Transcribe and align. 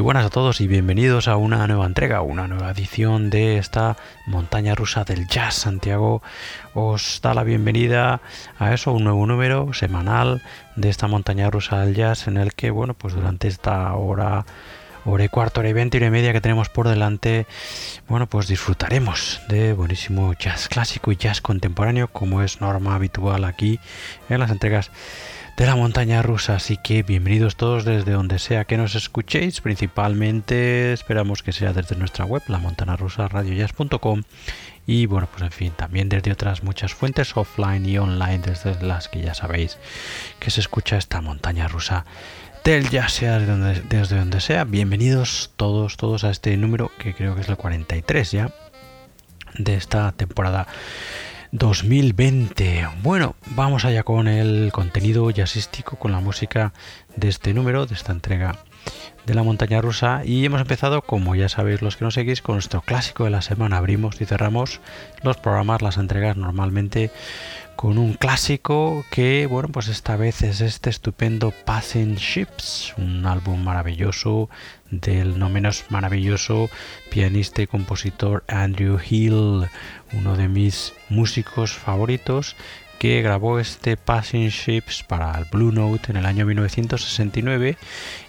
Buenas 0.00 0.24
a 0.24 0.30
todos 0.30 0.60
y 0.60 0.66
bienvenidos 0.66 1.28
a 1.28 1.36
una 1.36 1.66
nueva 1.66 1.84
entrega, 1.84 2.22
una 2.22 2.48
nueva 2.48 2.70
edición 2.70 3.28
de 3.28 3.58
esta 3.58 3.96
montaña 4.26 4.74
rusa 4.74 5.04
del 5.04 5.26
jazz. 5.26 5.54
Santiago 5.54 6.22
os 6.74 7.20
da 7.22 7.34
la 7.34 7.44
bienvenida 7.44 8.20
a 8.58 8.72
eso, 8.72 8.92
un 8.92 9.04
nuevo 9.04 9.26
número 9.26 9.74
semanal 9.74 10.42
de 10.76 10.88
esta 10.88 11.06
montaña 11.06 11.50
rusa 11.50 11.80
del 11.80 11.94
jazz 11.94 12.28
en 12.28 12.38
el 12.38 12.54
que, 12.54 12.70
bueno, 12.70 12.94
pues 12.94 13.14
durante 13.14 13.48
esta 13.48 13.94
hora 13.94 14.46
hora 15.04 15.24
y 15.24 15.28
cuarto, 15.28 15.60
hora 15.60 15.68
y 15.68 15.72
veinte, 15.72 15.98
hora 15.98 16.06
y 16.06 16.10
media 16.10 16.32
que 16.32 16.40
tenemos 16.40 16.68
por 16.68 16.88
delante, 16.88 17.46
bueno, 18.08 18.26
pues 18.26 18.48
disfrutaremos 18.48 19.40
de 19.48 19.72
buenísimo 19.72 20.34
jazz 20.34 20.68
clásico 20.68 21.12
y 21.12 21.16
jazz 21.16 21.40
contemporáneo, 21.40 22.08
como 22.08 22.42
es 22.42 22.60
norma 22.60 22.94
habitual 22.94 23.44
aquí 23.44 23.80
en 24.28 24.40
las 24.40 24.50
entregas 24.50 24.90
de 25.60 25.66
la 25.66 25.76
montaña 25.76 26.22
rusa. 26.22 26.54
Así 26.54 26.78
que 26.78 27.02
bienvenidos 27.02 27.54
todos 27.54 27.84
desde 27.84 28.12
donde 28.12 28.38
sea 28.38 28.64
que 28.64 28.78
nos 28.78 28.94
escuchéis. 28.94 29.60
Principalmente 29.60 30.94
esperamos 30.94 31.42
que 31.42 31.52
sea 31.52 31.74
desde 31.74 31.96
nuestra 31.96 32.24
web, 32.24 32.42
la 32.48 32.56
montana 32.56 32.96
rusa 32.96 33.28
radiojazz.com. 33.28 34.22
Y 34.86 35.04
bueno, 35.04 35.28
pues 35.30 35.42
en 35.42 35.50
fin, 35.50 35.72
también 35.76 36.08
desde 36.08 36.32
otras 36.32 36.62
muchas 36.62 36.94
fuentes 36.94 37.36
offline 37.36 37.84
y 37.84 37.98
online, 37.98 38.38
desde 38.38 38.80
las 38.80 39.08
que 39.08 39.20
ya 39.20 39.34
sabéis 39.34 39.76
que 40.38 40.50
se 40.50 40.60
escucha 40.60 40.96
esta 40.96 41.20
montaña 41.20 41.68
rusa 41.68 42.06
del 42.64 42.88
jazz, 42.88 43.12
sea 43.12 43.38
desde 43.38 43.52
donde, 43.52 43.82
desde 43.82 44.16
donde 44.16 44.40
sea. 44.40 44.64
Bienvenidos 44.64 45.50
todos, 45.56 45.98
todos 45.98 46.24
a 46.24 46.30
este 46.30 46.56
número 46.56 46.90
que 46.98 47.14
creo 47.14 47.34
que 47.34 47.42
es 47.42 47.50
el 47.50 47.58
43 47.58 48.32
ya 48.32 48.50
de 49.58 49.74
esta 49.74 50.12
temporada 50.12 50.66
2020. 51.52 52.88
Bueno, 53.02 53.34
vamos 53.56 53.84
allá 53.84 54.02
con 54.04 54.28
el 54.28 54.70
contenido 54.72 55.28
jazzístico, 55.30 55.96
con 55.96 56.12
la 56.12 56.20
música 56.20 56.72
de 57.16 57.28
este 57.28 57.52
número, 57.54 57.86
de 57.86 57.94
esta 57.94 58.12
entrega 58.12 58.56
de 59.26 59.34
la 59.34 59.42
montaña 59.42 59.80
rusa 59.80 60.22
y 60.24 60.44
hemos 60.44 60.60
empezado, 60.60 61.02
como 61.02 61.34
ya 61.34 61.48
sabéis 61.48 61.82
los 61.82 61.96
que 61.96 62.04
nos 62.04 62.14
seguís, 62.14 62.40
con 62.42 62.54
nuestro 62.54 62.82
clásico 62.82 63.24
de 63.24 63.30
la 63.30 63.42
semana. 63.42 63.76
Abrimos 63.78 64.20
y 64.20 64.26
cerramos 64.26 64.80
los 65.22 65.36
programas, 65.36 65.82
las 65.82 65.98
entregas 65.98 66.36
normalmente 66.36 67.10
con 67.80 67.96
un 67.96 68.12
clásico 68.12 69.06
que, 69.10 69.46
bueno, 69.46 69.70
pues 69.70 69.88
esta 69.88 70.16
vez 70.16 70.42
es 70.42 70.60
este 70.60 70.90
estupendo 70.90 71.50
Passing 71.64 72.16
Ships, 72.16 72.92
un 72.98 73.24
álbum 73.24 73.64
maravilloso 73.64 74.50
del 74.90 75.38
no 75.38 75.48
menos 75.48 75.84
maravilloso 75.88 76.68
pianista 77.10 77.62
y 77.62 77.66
compositor 77.66 78.44
Andrew 78.48 78.98
Hill, 78.98 79.66
uno 80.12 80.36
de 80.36 80.48
mis 80.48 80.92
músicos 81.08 81.72
favoritos 81.72 82.56
que 82.98 83.22
grabó 83.22 83.58
este 83.58 83.96
Passing 83.96 84.48
Ships 84.48 85.02
para 85.02 85.44
Blue 85.50 85.72
Note 85.72 86.10
en 86.10 86.18
el 86.18 86.26
año 86.26 86.44
1969 86.44 87.78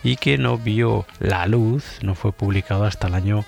y 0.03 0.15
que 0.15 0.37
no 0.37 0.57
vio 0.57 1.05
la 1.19 1.45
luz, 1.47 1.99
no 2.01 2.15
fue 2.15 2.31
publicado 2.31 2.85
hasta 2.85 3.07
el 3.07 3.15
año 3.15 3.45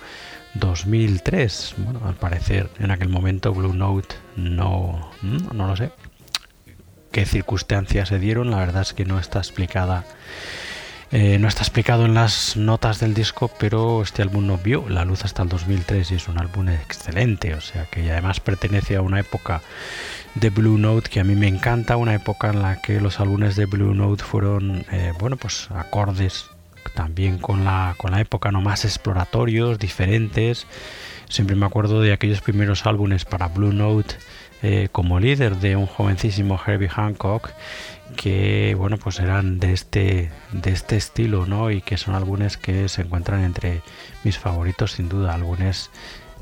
2003. 0.55 1.75
Bueno, 1.77 2.01
al 2.05 2.15
parecer 2.15 2.69
en 2.79 2.91
aquel 2.91 3.09
momento 3.09 3.53
Blue 3.53 3.73
Note 3.73 4.15
no, 4.35 5.11
no 5.21 5.67
lo 5.67 5.75
sé 5.75 5.91
qué 7.13 7.25
circunstancias 7.25 8.09
se 8.09 8.19
dieron, 8.19 8.51
la 8.51 8.57
verdad 8.57 8.81
es 8.81 8.93
que 8.93 9.05
no 9.05 9.19
está 9.19 9.39
explicada. 9.39 10.03
Eh, 11.15 11.37
no 11.37 11.47
está 11.47 11.61
explicado 11.61 12.05
en 12.05 12.15
las 12.15 12.57
notas 12.57 12.99
del 12.99 13.13
disco, 13.13 13.51
pero 13.59 14.01
este 14.01 14.23
álbum 14.23 14.47
no 14.47 14.57
vio 14.57 14.89
la 14.89 15.05
luz 15.05 15.23
hasta 15.25 15.43
el 15.43 15.49
2003 15.49 16.09
y 16.09 16.15
es 16.15 16.27
un 16.27 16.39
álbum 16.39 16.69
excelente, 16.69 17.53
o 17.53 17.61
sea 17.61 17.85
que 17.85 18.11
además 18.11 18.39
pertenece 18.39 18.95
a 18.95 19.01
una 19.03 19.19
época 19.19 19.61
de 20.33 20.49
Blue 20.49 20.79
Note 20.79 21.11
que 21.11 21.19
a 21.19 21.23
mí 21.23 21.35
me 21.35 21.47
encanta, 21.47 21.97
una 21.97 22.15
época 22.15 22.49
en 22.49 22.63
la 22.63 22.81
que 22.81 22.99
los 22.99 23.19
álbumes 23.19 23.55
de 23.55 23.67
Blue 23.67 23.93
Note 23.93 24.23
fueron, 24.23 24.85
eh, 24.91 25.13
bueno, 25.19 25.37
pues 25.37 25.69
acordes 25.69 26.45
también 26.95 27.37
con 27.37 27.63
la, 27.63 27.93
con 27.97 28.09
la 28.09 28.19
época, 28.19 28.51
no 28.51 28.61
más 28.61 28.83
exploratorios, 28.83 29.77
diferentes. 29.77 30.65
Siempre 31.29 31.55
me 31.55 31.67
acuerdo 31.67 32.01
de 32.01 32.11
aquellos 32.11 32.41
primeros 32.41 32.87
álbumes 32.87 33.23
para 33.23 33.49
Blue 33.49 33.71
Note 33.71 34.15
eh, 34.63 34.87
como 34.91 35.19
líder 35.19 35.57
de 35.57 35.75
un 35.75 35.85
jovencísimo 35.85 36.59
Herbie 36.65 36.89
Hancock 36.89 37.51
que 38.13 38.75
bueno 38.77 38.97
pues 38.97 39.19
eran 39.19 39.59
de 39.59 39.73
este 39.73 40.31
de 40.51 40.71
este 40.71 40.95
estilo 40.95 41.45
no 41.45 41.71
y 41.71 41.81
que 41.81 41.97
son 41.97 42.15
álbumes 42.15 42.57
que 42.57 42.87
se 42.89 43.01
encuentran 43.01 43.43
entre 43.43 43.81
mis 44.23 44.37
favoritos 44.37 44.93
sin 44.93 45.09
duda. 45.09 45.33
Álbumes 45.33 45.89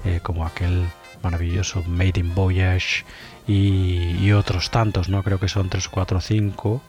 eh, 0.05 0.19
como 0.21 0.45
aquel 0.45 0.87
maravilloso 1.23 1.83
Made 1.83 2.19
in 2.19 2.33
Voyage 2.33 3.05
y, 3.47 4.31
otros 4.31 4.71
tantos 4.71 5.09
no 5.09 5.23
creo 5.23 5.39
que 5.39 5.49
son 5.49 5.69
3, 5.69 5.89
4, 5.89 6.21
5 6.21 6.81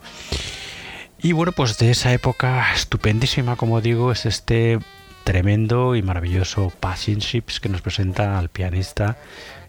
y 1.23 1.33
bueno 1.33 1.53
pues 1.53 1.77
de 1.79 1.91
esa 1.91 2.13
época 2.13 2.73
estupendísima 2.73 3.57
como 3.57 3.81
digo 3.81 4.13
es 4.13 4.27
este 4.27 4.79
tremendo 5.25 5.97
y 5.97 6.03
maravilloso 6.03 6.73
Passing 6.79 7.19
Ships 7.19 7.59
que 7.59 7.69
nos 7.69 7.83
presenta 7.83 8.39
al 8.39 8.49
pianista 8.49 9.19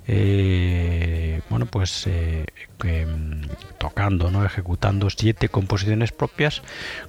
eh, 0.07 1.41
bueno, 1.49 1.65
pues 1.65 2.07
eh, 2.07 2.45
mm, 2.83 3.77
tocando, 3.77 4.31
¿no? 4.31 4.45
ejecutando 4.45 5.09
siete 5.09 5.49
composiciones 5.49 6.11
propias 6.11 6.61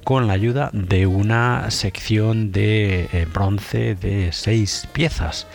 con 0.04 0.26
la 0.26 0.34
ayuda 0.34 0.70
de 0.72 1.06
una 1.06 1.70
sección 1.70 2.52
de 2.52 3.08
eh, 3.12 3.26
bronce 3.32 3.94
de 3.94 4.30
seis 4.32 4.88
piezas, 4.92 5.46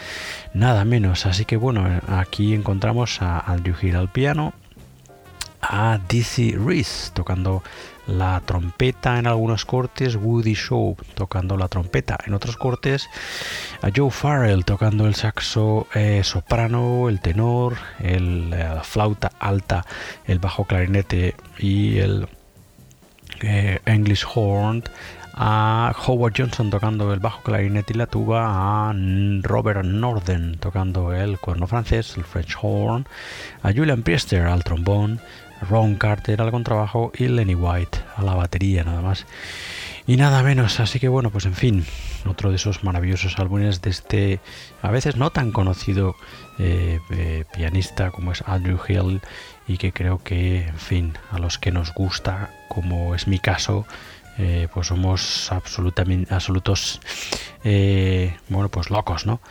nada 0.54 0.84
menos. 0.86 1.26
Así 1.26 1.46
que 1.46 1.58
bueno, 1.58 2.02
aquí 2.08 2.54
encontramos 2.54 3.22
a 3.22 3.40
Andrew 3.40 3.76
Hill 3.82 3.96
al 3.96 4.10
piano, 4.10 4.54
a 5.62 6.00
Dizzy 6.10 6.52
Reese 6.54 7.12
tocando 7.14 7.64
la 8.10 8.42
trompeta 8.42 9.20
en 9.20 9.28
algunos 9.28 9.66
cortes, 9.66 10.16
Woody 10.16 10.54
Shaw 10.54 10.96
tocando 11.14 11.58
la 11.58 11.68
trompeta 11.68 12.18
en 12.26 12.34
otros 12.34 12.58
cortes, 12.58 13.10
a 13.82 13.90
Joe 13.96 14.12
Farrell 14.12 14.66
tocando 14.66 15.06
el 15.06 15.16
saxo 15.16 15.88
eh, 15.94 16.22
soprano, 16.24 17.10
el 17.10 17.22
tenor, 17.22 17.78
el, 18.00 18.54
eh, 18.54 18.58
la 18.58 18.84
flauta 18.84 19.32
alta, 19.40 19.86
el 20.26 20.40
bajo 20.40 20.66
clarinete 20.66 21.36
y 21.58 22.00
el 22.00 22.28
eh, 23.42 23.80
English 23.86 24.26
horn, 24.34 24.84
a 25.42 25.96
Howard 26.06 26.34
Johnson 26.36 26.70
tocando 26.70 27.14
el 27.14 27.20
bajo 27.20 27.42
clarinete 27.44 27.94
y 27.94 27.98
la 27.98 28.08
tuba, 28.08 28.90
a 28.90 28.94
Robert 29.42 29.86
Norden 29.86 30.58
tocando 30.60 31.14
el 31.14 31.40
cuerno 31.40 31.66
francés, 31.66 32.18
el 32.18 32.26
French 32.26 32.58
horn, 32.62 33.08
a 33.64 33.72
Julian 33.72 34.04
Priester 34.04 34.48
al 34.48 34.64
trombón, 34.66 35.22
Ron 35.62 35.96
Carter 35.96 36.42
al 36.42 36.52
contrabajo 36.52 37.12
y 37.18 37.28
Lenny 37.28 37.56
White 37.56 38.00
a 38.16 38.24
la 38.24 38.36
batería 38.36 38.84
nada 38.84 39.02
más. 39.02 39.26
Y 40.08 40.18
nada 40.18 40.42
menos, 40.42 40.80
así 40.80 41.00
que 41.00 41.08
bueno, 41.08 41.30
pues 41.30 41.46
en 41.46 41.54
fin, 41.54 41.86
otro 42.26 42.50
de 42.50 42.56
esos 42.56 42.84
maravillosos 42.84 43.38
álbumes 43.38 43.82
de 43.82 43.92
este 43.92 44.40
a 44.82 44.90
veces 44.90 45.18
no 45.18 45.30
tan 45.30 45.52
conocido 45.52 46.16
eh, 46.58 47.00
eh, 47.12 47.46
pianista 47.54 48.10
como 48.10 48.32
es 48.32 48.44
Andrew 48.48 48.80
Hill 48.88 49.22
y 49.68 49.78
que 49.78 49.92
creo 49.94 50.24
que, 50.24 50.68
en 50.68 50.80
fin, 50.80 51.14
a 51.32 51.38
los 51.38 51.60
que 51.60 51.72
nos 51.72 51.94
gusta, 51.94 52.50
como 52.70 53.14
es 53.14 53.28
mi 53.28 53.38
caso, 53.38 53.86
eh, 54.40 54.68
pues 54.74 54.88
somos 54.88 55.52
absolutamente 55.52 56.34
absolutos, 56.34 57.00
bueno, 57.64 58.70
pues 58.70 58.90
locos, 58.90 59.28
¿no? 59.28 59.42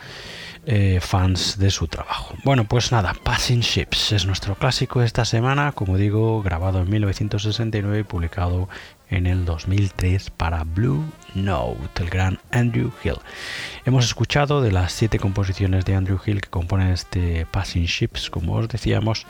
Eh, 0.71 0.99
fans 1.01 1.57
de 1.57 1.71
su 1.71 1.87
trabajo. 1.87 2.35
Bueno, 2.43 2.63
pues 2.63 2.91
nada, 2.91 3.15
Passing 3.23 3.61
Ships 3.61 4.11
es 4.11 4.27
nuestro 4.27 4.53
clásico 4.53 4.99
de 4.99 5.07
esta 5.07 5.25
semana, 5.25 5.71
como 5.71 5.97
digo, 5.97 6.43
grabado 6.43 6.79
en 6.83 6.91
1969 6.91 8.01
y 8.01 8.03
publicado 8.03 8.69
en 9.09 9.25
el 9.25 9.45
2003 9.45 10.29
para 10.29 10.63
Blue 10.65 11.03
Note, 11.33 12.03
el 12.03 12.11
gran 12.11 12.39
Andrew 12.51 12.91
Hill. 13.03 13.17
Hemos 13.83 14.05
escuchado 14.05 14.61
de 14.61 14.71
las 14.71 14.93
siete 14.93 15.17
composiciones 15.17 15.85
de 15.85 15.95
Andrew 15.95 16.19
Hill 16.23 16.39
que 16.39 16.49
componen 16.49 16.89
este 16.89 17.47
Passing 17.47 17.85
Ships, 17.85 18.29
como 18.29 18.53
os 18.53 18.67
decíamos, 18.67 19.25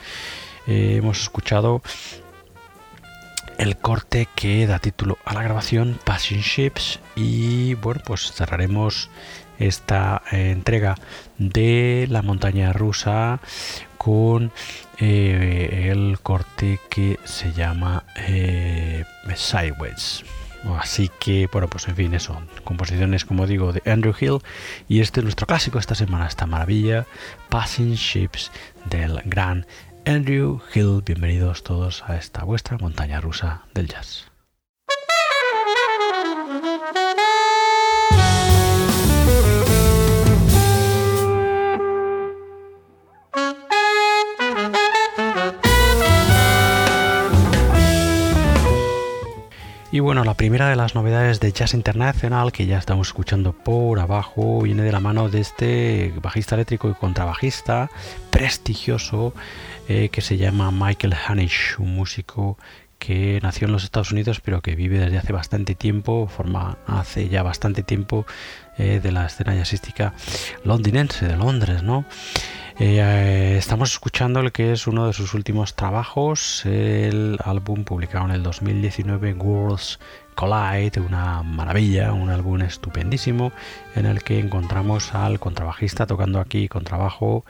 eh, 0.67 0.95
hemos 0.97 1.21
escuchado 1.21 1.81
el 3.57 3.77
corte 3.77 4.27
que 4.35 4.67
da 4.67 4.79
título 4.79 5.17
a 5.23 5.33
la 5.33 5.43
grabación 5.43 6.01
Passing 6.03 6.41
Ships 6.41 6.99
y 7.15 7.75
bueno 7.75 8.01
pues 8.05 8.33
cerraremos 8.33 9.09
esta 9.59 10.23
eh, 10.31 10.51
entrega 10.51 10.95
de 11.37 12.07
la 12.09 12.21
montaña 12.21 12.73
rusa 12.73 13.39
con 13.97 14.51
eh, 14.97 15.89
el 15.91 16.19
corte 16.21 16.79
que 16.89 17.19
se 17.25 17.53
llama 17.53 18.03
eh, 18.15 19.03
Sideways. 19.35 20.23
Así 20.77 21.09
que, 21.19 21.47
bueno, 21.51 21.69
pues 21.69 21.87
en 21.87 21.95
fin, 21.95 22.13
eso. 22.13 22.41
Composiciones, 22.63 23.23
como 23.23 23.47
digo, 23.47 23.71
de 23.71 23.81
Andrew 23.89 24.13
Hill. 24.19 24.39
Y 24.87 24.99
este 24.99 25.21
es 25.21 25.23
nuestro 25.23 25.47
clásico 25.47 25.79
esta 25.79 25.95
semana, 25.95 26.27
esta 26.27 26.47
maravilla, 26.47 27.05
Passing 27.49 27.93
Ships 27.93 28.51
del 28.89 29.21
gran 29.25 29.65
Andrew 30.05 30.59
Hill. 30.73 31.01
Bienvenidos 31.05 31.63
todos 31.63 32.03
a 32.07 32.17
esta 32.17 32.43
vuestra 32.43 32.77
montaña 32.77 33.21
rusa 33.21 33.63
del 33.73 33.87
jazz. 33.87 34.28
Y 49.91 50.01
bueno, 50.01 50.23
la 50.23 50.35
primera 50.35 50.69
de 50.69 50.75
las 50.75 50.93
novedades 50.93 51.39
de 51.39 51.51
Jazz 51.51 51.73
International 51.73 52.51
que 52.51 52.67
ya 52.67 52.77
estamos 52.77 53.07
escuchando 53.07 53.53
por 53.53 53.99
abajo 53.99 54.61
viene 54.61 54.83
de 54.83 54.91
la 54.91 54.99
mano 54.99 55.29
de 55.29 55.39
este 55.39 56.13
bajista 56.21 56.53
eléctrico 56.53 56.89
y 56.89 56.93
contrabajista 56.93 57.89
prestigioso 58.29 59.33
eh, 59.87 60.09
que 60.09 60.21
se 60.21 60.37
llama 60.37 60.69
Michael 60.69 61.15
Hanish, 61.27 61.77
un 61.79 61.95
músico 61.95 62.59
que 62.99 63.39
nació 63.41 63.65
en 63.65 63.71
los 63.71 63.83
Estados 63.83 64.11
Unidos 64.11 64.41
pero 64.41 64.61
que 64.61 64.75
vive 64.75 64.99
desde 64.99 65.17
hace 65.17 65.33
bastante 65.33 65.73
tiempo, 65.73 66.27
forma 66.27 66.77
hace 66.85 67.27
ya 67.27 67.41
bastante 67.41 67.81
tiempo 67.81 68.27
eh, 68.77 68.99
de 69.01 69.11
la 69.11 69.25
escena 69.25 69.55
jazzística 69.55 70.13
londinense 70.63 71.25
de 71.25 71.35
Londres, 71.35 71.81
¿no? 71.81 72.05
Eh, 72.81 73.55
estamos 73.57 73.91
escuchando 73.91 74.39
el 74.39 74.53
que 74.53 74.71
es 74.71 74.87
uno 74.87 75.05
de 75.05 75.11
sus 75.11 75.33
últimos 75.33 75.75
trabajos, 75.75 76.65
el 76.65 77.37
álbum 77.43 77.83
publicado 77.83 78.23
en 78.23 78.31
el 78.31 78.41
2019, 78.41 79.33
Worlds 79.33 79.99
Collide, 80.33 81.01
una 81.01 81.43
maravilla, 81.43 82.13
un 82.13 82.29
álbum 82.29 82.61
estupendísimo 82.61 83.51
en 83.97 84.05
el 84.05 84.23
que 84.23 84.39
encontramos 84.39 85.13
al 85.13 85.41
contrabajista 85.41 86.07
tocando 86.07 86.39
aquí 86.39 86.69
contrabajo, 86.69 87.43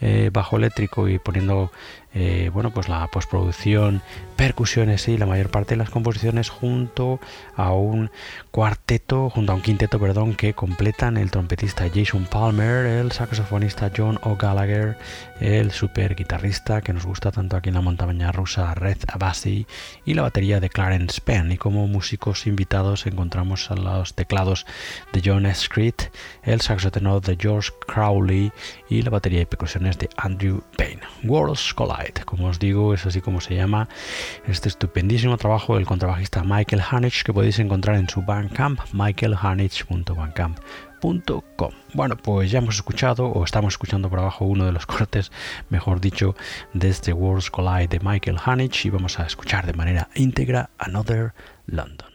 eh, 0.00 0.30
bajo 0.32 0.56
eléctrico 0.56 1.08
y 1.08 1.18
poniendo 1.18 1.72
eh, 2.14 2.52
bueno 2.54 2.70
pues 2.70 2.88
la 2.88 3.08
postproducción, 3.08 4.02
percusiones 4.36 5.08
y 5.08 5.16
la 5.16 5.26
mayor 5.26 5.50
parte 5.50 5.74
de 5.74 5.78
las 5.78 5.90
composiciones 5.90 6.50
junto 6.50 7.20
a 7.56 7.72
un 7.72 8.10
cuarteto, 8.50 9.30
junto 9.30 9.52
a 9.52 9.54
un 9.54 9.62
quinteto, 9.62 9.98
perdón, 9.98 10.34
que 10.34 10.54
completan 10.54 11.16
el 11.16 11.30
trompetista 11.30 11.86
Jason 11.92 12.26
Palmer, 12.26 12.86
el 12.86 13.12
saxofonista 13.12 13.90
John 13.96 14.18
O'Gallagher, 14.22 14.96
el 15.40 15.72
super 15.72 16.14
guitarrista 16.14 16.82
que 16.82 16.92
nos 16.92 17.06
gusta 17.06 17.32
tanto 17.32 17.56
aquí 17.56 17.70
en 17.70 17.74
la 17.74 17.80
montaña 17.80 18.32
rusa 18.32 18.74
Red 18.74 18.98
Abbasi 19.08 19.66
y 20.04 20.14
la 20.14 20.22
batería 20.22 20.60
de 20.60 20.70
Clarence 20.70 21.20
Penn. 21.20 21.52
Y 21.52 21.56
como 21.56 21.86
músicos 21.86 22.46
invitados 22.46 23.06
encontramos 23.06 23.70
a 23.70 23.74
los 23.74 24.14
teclados 24.14 24.66
de 25.12 25.22
John 25.24 25.46
Screed, 25.52 25.94
el 26.42 26.60
saxotenor 26.60 27.22
de 27.22 27.36
George 27.40 27.70
Crowley 27.86 28.52
y 28.88 29.02
la 29.02 29.10
batería 29.10 29.40
y 29.40 29.46
percusiones 29.46 29.98
de 29.98 30.08
Andrew 30.16 30.62
Payne. 30.76 31.02
Worlds 31.24 31.74
Collide, 31.74 32.24
como 32.24 32.48
os 32.48 32.58
digo, 32.58 32.94
es 32.94 33.06
así 33.06 33.20
como 33.20 33.40
se 33.40 33.54
llama 33.54 33.88
este 34.46 34.68
estupendísimo 34.68 35.36
trabajo 35.36 35.76
del 35.76 35.86
contrabajista 35.86 36.42
Michael 36.44 36.82
Hanich 36.90 37.22
que 37.22 37.32
podéis 37.32 37.58
encontrar 37.58 37.96
en 37.96 38.08
su 38.08 38.22
Bandcamp, 38.22 38.80
michaelhanich.bandcamp.com. 38.92 41.70
Bueno, 41.94 42.16
pues 42.16 42.50
ya 42.50 42.58
hemos 42.58 42.76
escuchado, 42.76 43.26
o 43.26 43.44
estamos 43.44 43.74
escuchando 43.74 44.10
por 44.10 44.18
abajo 44.18 44.44
uno 44.44 44.66
de 44.66 44.72
los 44.72 44.86
cortes, 44.86 45.30
mejor 45.70 46.00
dicho, 46.00 46.34
de 46.72 46.88
este 46.88 47.12
Worlds 47.12 47.50
Collide 47.50 47.88
de 47.88 48.00
Michael 48.00 48.38
Hanich 48.44 48.86
y 48.86 48.90
vamos 48.90 49.18
a 49.18 49.26
escuchar 49.26 49.66
de 49.66 49.72
manera 49.72 50.08
íntegra 50.14 50.70
Another 50.78 51.32
London. 51.66 52.05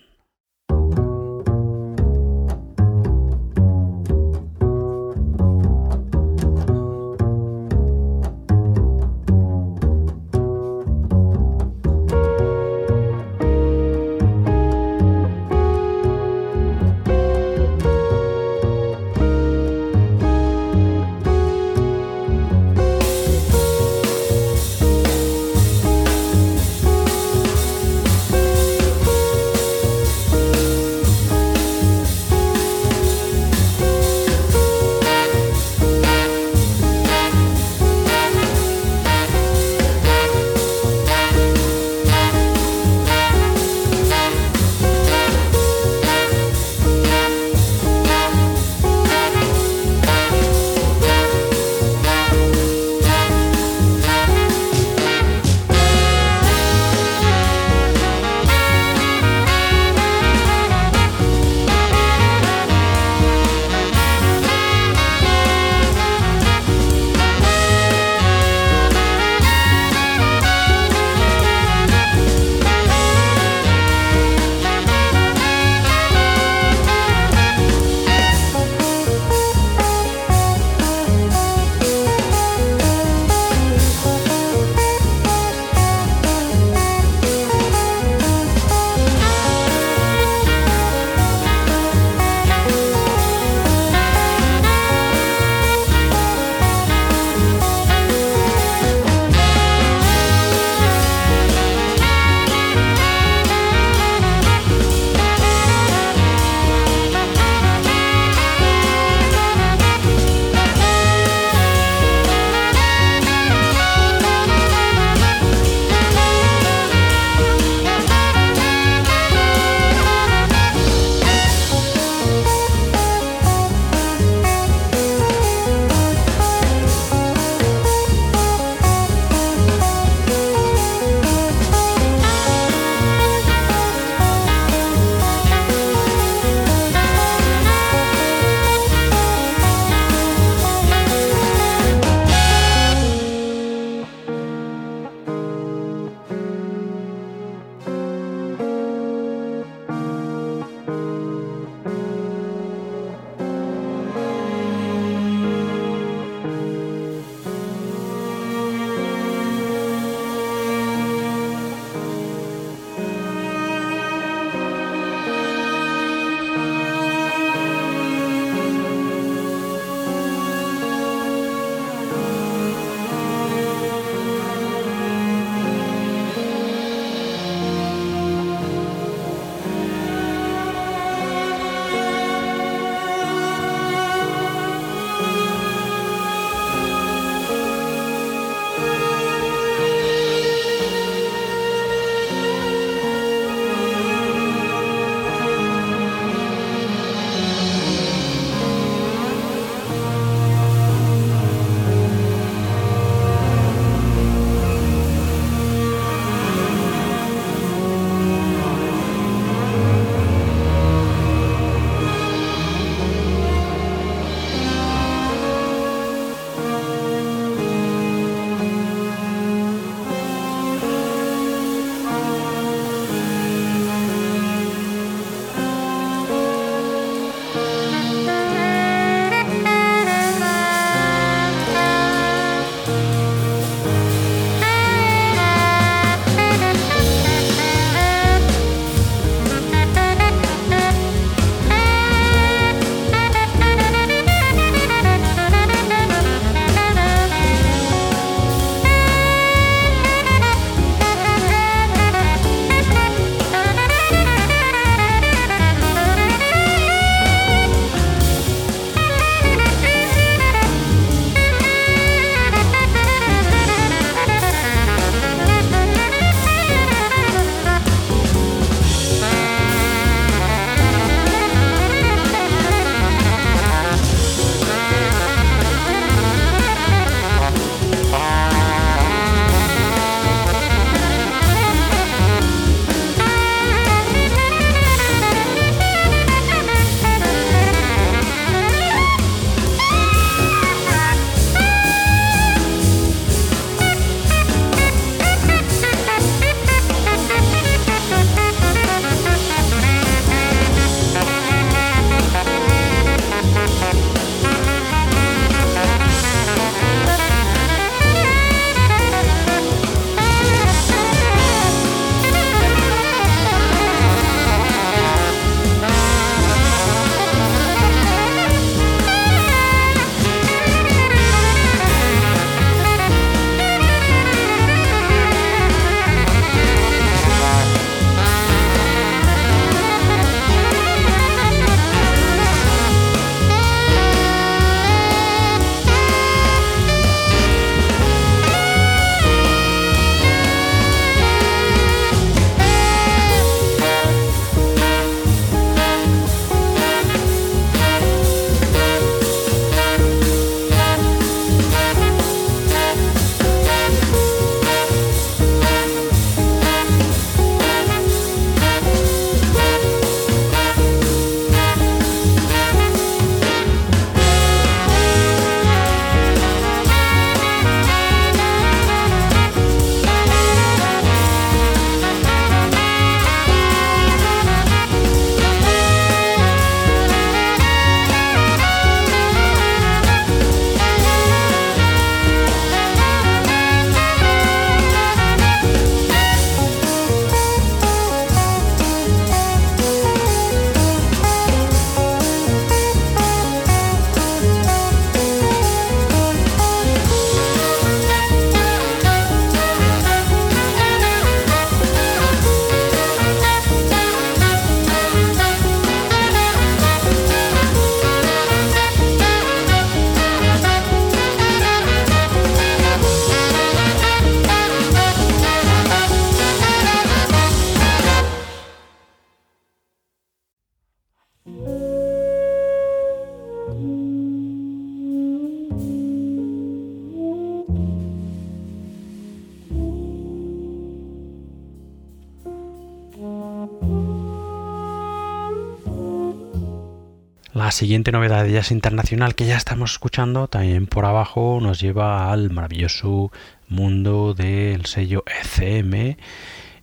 La 437.54 437.72
siguiente 437.72 438.12
novedad 438.12 438.44
de 438.44 438.54
jazz 438.54 438.72
internacional 438.72 439.36
que 439.36 439.46
ya 439.46 439.58
estamos 439.58 439.92
escuchando, 439.92 440.48
también 440.48 440.88
por 440.88 441.06
abajo, 441.06 441.60
nos 441.62 441.82
lleva 441.82 442.32
al 442.32 442.50
maravilloso 442.50 443.32
mundo 443.68 444.34
del 444.34 444.86
sello 444.86 445.26
ECM. 445.28 446.16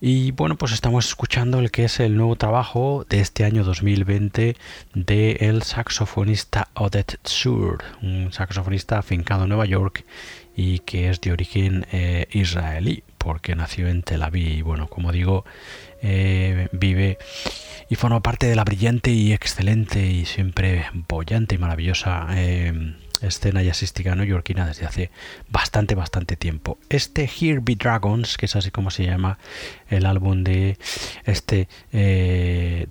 Y 0.00 0.30
bueno, 0.32 0.56
pues 0.56 0.72
estamos 0.72 1.06
escuchando 1.06 1.58
el 1.58 1.70
que 1.70 1.84
es 1.84 2.00
el 2.00 2.16
nuevo 2.16 2.36
trabajo 2.36 3.04
de 3.08 3.20
este 3.20 3.44
año 3.44 3.64
2020 3.64 4.56
de 4.94 5.30
el 5.40 5.62
saxofonista 5.62 6.68
Odette 6.74 7.18
Sur, 7.24 7.82
un 8.02 8.32
saxofonista 8.32 8.98
afincado 8.98 9.44
en 9.44 9.48
Nueva 9.48 9.64
York 9.64 10.04
y 10.54 10.80
que 10.80 11.08
es 11.08 11.20
de 11.20 11.32
origen 11.32 11.86
eh, 11.92 12.26
israelí, 12.30 13.02
porque 13.16 13.56
nació 13.56 13.88
en 13.88 14.02
Tel 14.02 14.22
Aviv. 14.22 14.58
Y 14.58 14.62
bueno, 14.62 14.86
como 14.88 15.12
digo, 15.12 15.44
eh, 16.02 16.68
vive 16.72 17.18
y 17.88 17.94
forma 17.94 18.20
parte 18.20 18.46
de 18.46 18.56
la 18.56 18.64
brillante 18.64 19.10
y 19.10 19.32
excelente 19.32 20.06
y 20.06 20.26
siempre 20.26 20.86
bollante 21.08 21.54
y 21.54 21.58
maravillosa 21.58 22.26
eh, 22.32 22.94
escena 23.22 23.62
jazzística 23.62 24.14
neoyorquina 24.14 24.66
desde 24.66 24.86
hace 24.86 25.10
bastante, 25.48 25.94
bastante 25.94 26.36
tiempo. 26.36 26.78
Este 26.88 27.24
Here 27.24 27.60
Be 27.62 27.76
Dragons, 27.76 28.36
que 28.36 28.46
es 28.46 28.56
así 28.56 28.70
como 28.70 28.90
se 28.90 29.04
llama 29.04 29.38
el 29.88 30.06
álbum 30.06 30.44
de 30.44 30.78
este 31.24 31.68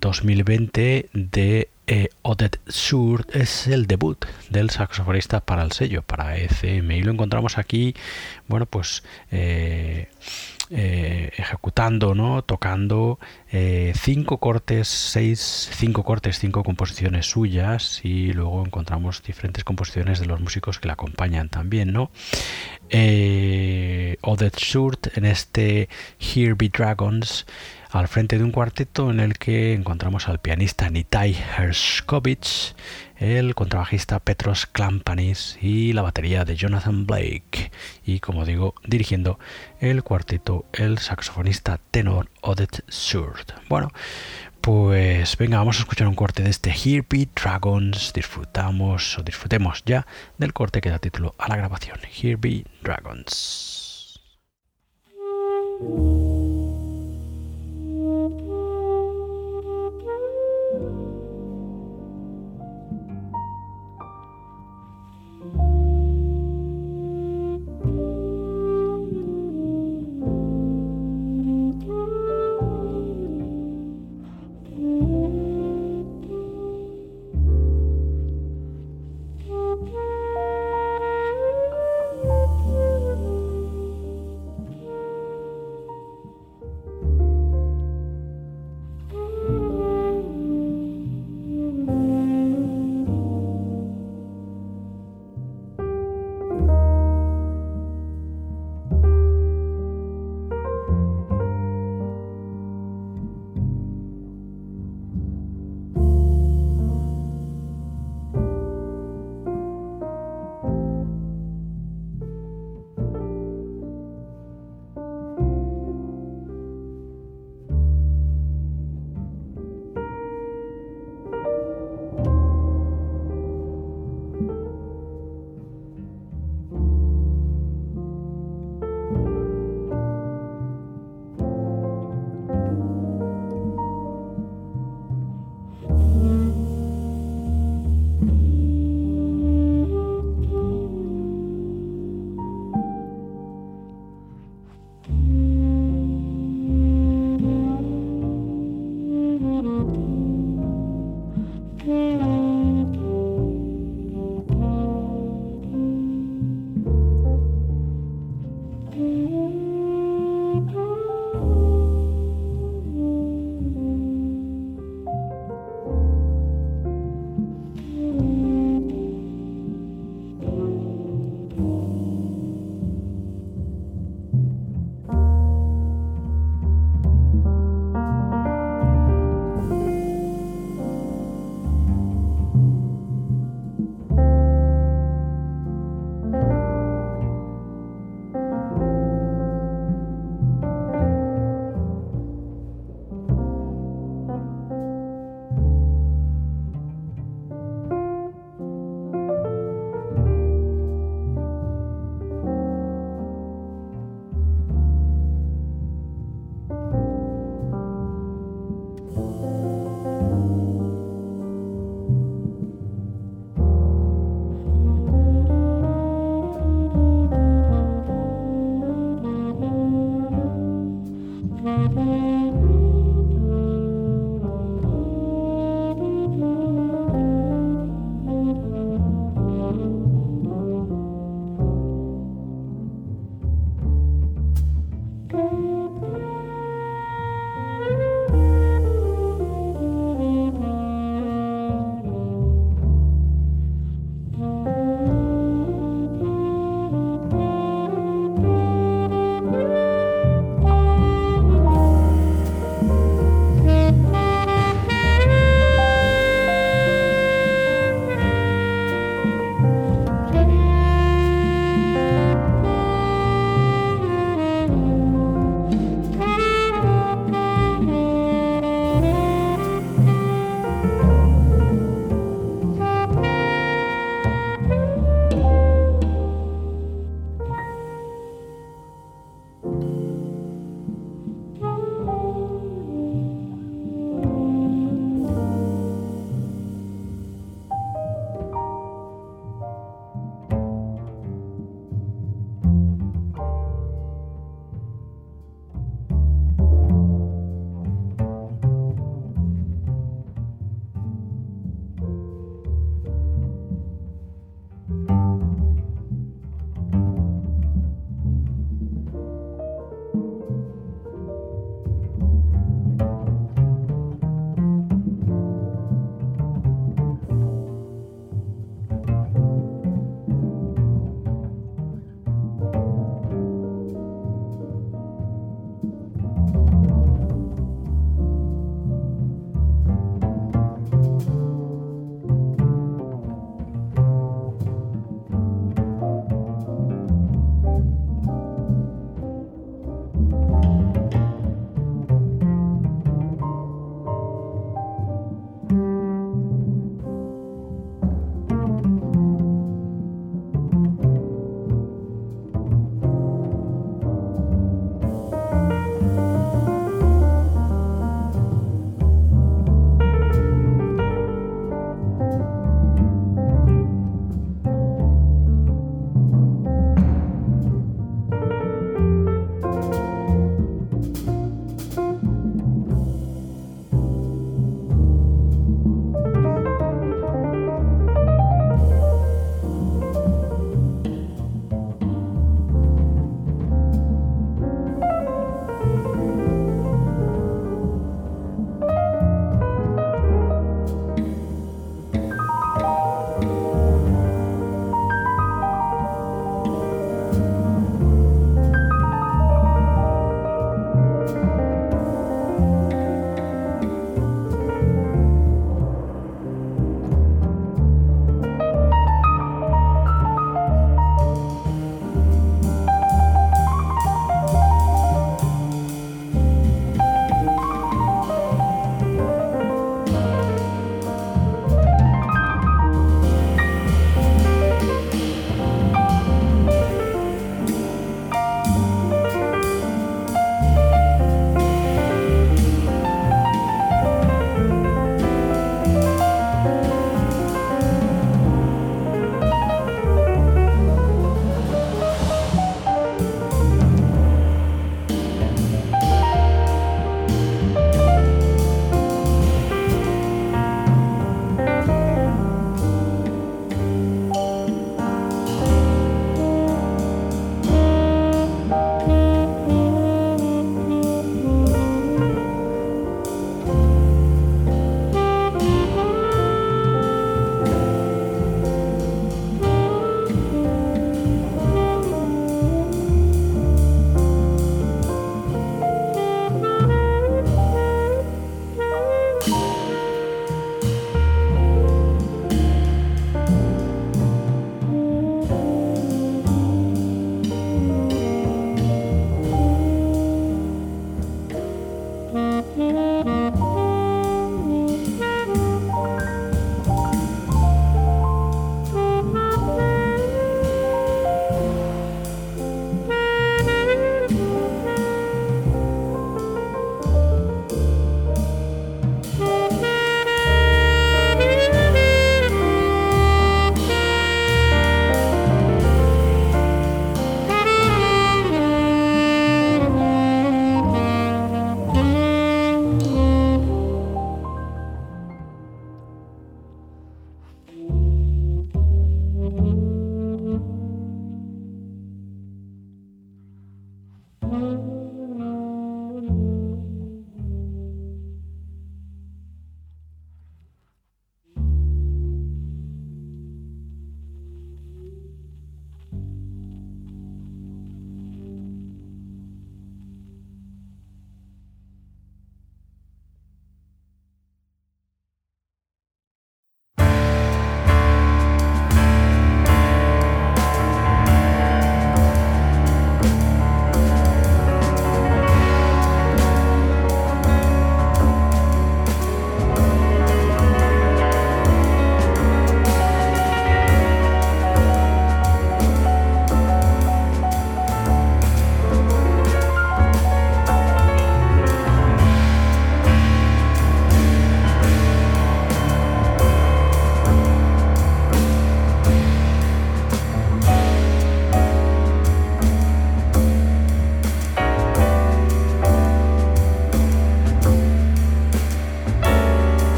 2020 0.00 0.96
eh, 0.98 1.08
de 1.12 1.68
eh, 1.86 2.10
Odette 2.22 2.60
Sur, 2.66 3.26
es 3.32 3.66
el 3.66 3.86
debut 3.86 4.26
del 4.50 4.68
saxofonista 4.70 5.40
para 5.40 5.62
el 5.62 5.72
sello, 5.72 6.02
para 6.02 6.36
ECM, 6.36 6.90
y 6.92 7.02
lo 7.02 7.12
encontramos 7.12 7.58
aquí, 7.58 7.94
bueno, 8.46 8.66
pues... 8.66 9.02
Eh, 9.30 10.08
ejecutando, 10.70 12.14
¿no? 12.14 12.42
tocando 12.42 13.18
eh, 13.50 13.92
cinco 13.96 14.38
cortes, 14.38 14.88
seis, 14.88 15.70
cinco 15.72 16.04
cortes, 16.04 16.38
cinco 16.38 16.62
composiciones 16.62 17.26
suyas 17.26 18.00
y 18.04 18.32
luego 18.32 18.64
encontramos 18.64 19.22
diferentes 19.22 19.64
composiciones 19.64 20.20
de 20.20 20.26
los 20.26 20.40
músicos 20.40 20.78
que 20.78 20.88
le 20.88 20.92
acompañan 20.92 21.48
también, 21.48 21.92
¿no? 21.92 22.10
Eh, 22.90 24.16
Odette 24.22 24.58
Shurt 24.58 25.16
en 25.16 25.24
este 25.24 25.88
Here 26.18 26.54
Be 26.54 26.68
Dragons 26.68 27.46
al 27.90 28.08
frente 28.08 28.36
de 28.36 28.44
un 28.44 28.50
cuarteto 28.50 29.10
en 29.10 29.20
el 29.20 29.38
que 29.38 29.72
encontramos 29.72 30.28
al 30.28 30.40
pianista 30.40 30.90
Nitai 30.90 31.34
Herskovich, 31.56 32.74
el 33.18 33.54
contrabajista 33.54 34.20
Petros 34.20 34.66
Klampanis 34.66 35.58
y 35.60 35.92
la 35.92 36.02
batería 36.02 36.44
de 36.44 36.56
Jonathan 36.56 37.06
Blake. 37.06 37.70
Y 38.04 38.20
como 38.20 38.44
digo, 38.44 38.74
dirigiendo 38.86 39.38
el 39.80 40.02
cuarteto 40.02 40.66
el 40.72 40.98
saxofonista 40.98 41.80
tenor 41.90 42.30
Odette 42.40 42.84
Surd. 42.88 43.52
Bueno, 43.68 43.92
pues 44.60 45.36
venga, 45.36 45.58
vamos 45.58 45.78
a 45.78 45.80
escuchar 45.80 46.06
un 46.06 46.14
corte 46.14 46.42
de 46.42 46.50
este 46.50 46.70
Here 46.70 47.04
Dragons. 47.34 48.12
Disfrutamos 48.12 49.18
o 49.18 49.22
disfrutemos 49.22 49.82
ya 49.84 50.06
del 50.36 50.52
corte 50.52 50.80
que 50.80 50.90
da 50.90 50.98
título 50.98 51.34
a 51.38 51.48
la 51.48 51.56
grabación. 51.56 51.98
Here 52.22 52.38
Dragons. 52.82 54.20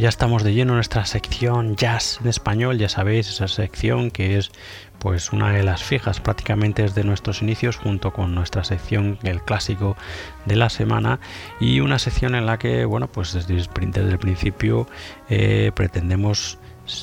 Ya 0.00 0.08
estamos 0.08 0.44
de 0.44 0.54
lleno 0.54 0.72
en 0.72 0.76
nuestra 0.76 1.04
sección 1.04 1.76
Jazz 1.76 2.20
en 2.22 2.28
español, 2.28 2.78
ya 2.78 2.88
sabéis, 2.88 3.28
esa 3.28 3.48
sección 3.48 4.10
que 4.10 4.38
es 4.38 4.50
pues 4.98 5.30
una 5.30 5.52
de 5.52 5.62
las 5.62 5.82
fijas 5.82 6.20
prácticamente 6.20 6.82
desde 6.82 7.04
nuestros 7.04 7.42
inicios 7.42 7.76
junto 7.76 8.10
con 8.10 8.34
nuestra 8.34 8.64
sección 8.64 9.18
el 9.22 9.42
clásico 9.42 9.98
de 10.46 10.56
la 10.56 10.70
semana 10.70 11.20
y 11.60 11.80
una 11.80 11.98
sección 11.98 12.34
en 12.34 12.46
la 12.46 12.58
que 12.58 12.86
bueno 12.86 13.08
pues 13.08 13.34
desde, 13.34 13.56
el 13.56 14.18
principio 14.18 14.86
eh, 15.28 15.70
pretendemos 15.74 16.58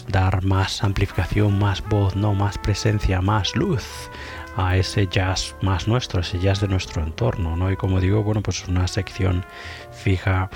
dar 0.08 0.44
más 0.44 0.84
amplificación 0.84 1.58
más 1.60 1.84
voz 1.88 2.16
no 2.16 2.34
más 2.34 2.58
presencia 2.58 3.22
más 3.22 3.56
luz 3.56 4.10
a 4.56 4.76
ese 4.76 5.08
jazz 5.08 5.56
más 5.62 5.88
nuestro 5.88 6.22
ese 6.22 6.40
jazz 6.40 6.62
de 6.62 6.68
nuestro 6.68 7.04
entorno 7.04 7.56
no 7.56 7.72
y 7.72 7.76
como 7.76 8.00
digo 8.00 8.24
bueno 8.24 8.42
pues 8.42 8.68
una 8.68 8.88
sección 8.88 9.46
fija 9.92 10.50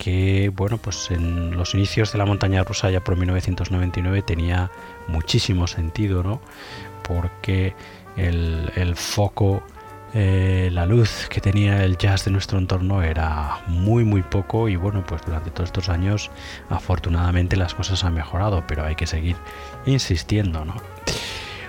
que 0.00 0.50
bueno 0.56 0.78
pues 0.78 1.10
en 1.10 1.54
los 1.56 1.74
inicios 1.74 2.10
de 2.10 2.18
la 2.18 2.24
montaña 2.24 2.64
rusa 2.64 2.90
ya 2.90 3.04
por 3.04 3.18
1999 3.18 4.22
tenía 4.22 4.70
muchísimo 5.08 5.66
sentido 5.66 6.22
no 6.22 6.40
porque 7.06 7.74
el, 8.16 8.94
foco 8.96 9.62
eh, 10.14 10.70
la 10.72 10.86
luz 10.86 11.28
que 11.28 11.42
tenía 11.42 11.84
el 11.84 11.98
jazz 11.98 12.24
de 12.24 12.30
nuestro 12.30 12.58
entorno 12.58 13.02
era 13.02 13.58
muy 13.66 14.04
muy 14.04 14.22
poco 14.22 14.70
y 14.70 14.76
bueno 14.76 15.04
pues 15.06 15.20
durante 15.26 15.50
todos 15.50 15.68
estos 15.68 15.90
años 15.90 16.30
afortunadamente 16.70 17.56
las 17.56 17.74
cosas 17.74 18.02
han 18.02 18.14
mejorado 18.14 18.64
pero 18.66 18.86
hay 18.86 18.94
que 18.94 19.06
seguir 19.06 19.36
insistiendo 19.84 20.64
no 20.64 20.76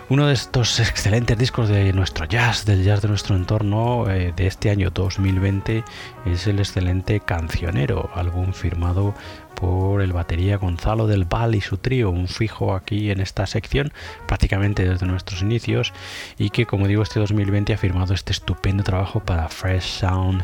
uno 0.10 0.28
de 0.28 0.34
estos 0.34 0.80
excelentes 0.80 1.38
discos 1.38 1.70
de 1.70 1.94
nuestro 1.94 2.26
jazz, 2.26 2.66
del 2.66 2.84
jazz 2.84 3.02
de 3.02 3.08
nuestro 3.08 3.36
entorno 3.36 4.10
eh, 4.10 4.34
de 4.36 4.48
este 4.48 4.70
año 4.70 4.90
2020 4.90 5.84
es 6.26 6.48
el 6.48 6.60
excelente 6.60 7.20
Cancionero, 7.20 8.10
álbum 8.14 8.54
firmado 8.54 9.14
por 9.56 10.02
el 10.02 10.12
batería 10.12 10.58
Gonzalo 10.58 11.08
del 11.08 11.26
Val 11.26 11.56
y 11.56 11.62
su 11.62 11.78
trío, 11.78 12.10
un 12.10 12.28
fijo 12.28 12.74
aquí 12.74 13.12
en 13.12 13.22
esta 13.22 13.46
sección 13.46 13.94
prácticamente 14.28 14.88
desde 14.88 15.06
nuestros 15.06 15.42
inicios 15.42 15.94
y 16.38 16.50
que 16.50 16.66
como 16.66 16.88
digo 16.88 17.04
este 17.04 17.20
2020 17.20 17.74
ha 17.74 17.78
firmado 17.78 18.14
este 18.14 18.32
estupendo 18.32 18.84
trabajo 18.84 19.20
para 19.20 19.50
Fresh 19.50 20.00
Sound 20.00 20.44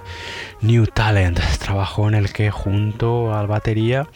New 0.62 0.88
Talent, 0.88 1.40
trabajo 1.60 2.08
en 2.08 2.16
el 2.16 2.32
que 2.32 2.52
junto 2.52 3.34
al 3.34 3.48
batería 3.48 4.08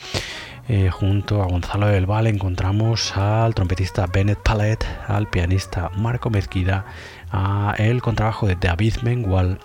eh, 0.74 0.90
junto 0.90 1.44
a 1.44 1.48
Gonzalo 1.48 1.88
del 1.88 2.06
Val 2.06 2.28
encontramos 2.28 3.18
al 3.18 3.54
trompetista 3.54 4.08
Bennett 4.08 4.40
Pallet, 4.40 4.86
al 5.06 5.28
pianista 5.28 5.90
Marco 5.98 6.30
Mezquida, 6.30 6.86
a 7.30 7.76
el 7.78 8.02
contrabajo 8.02 8.48
de 8.48 8.56
David 8.56 8.96
Mengual 9.04 9.60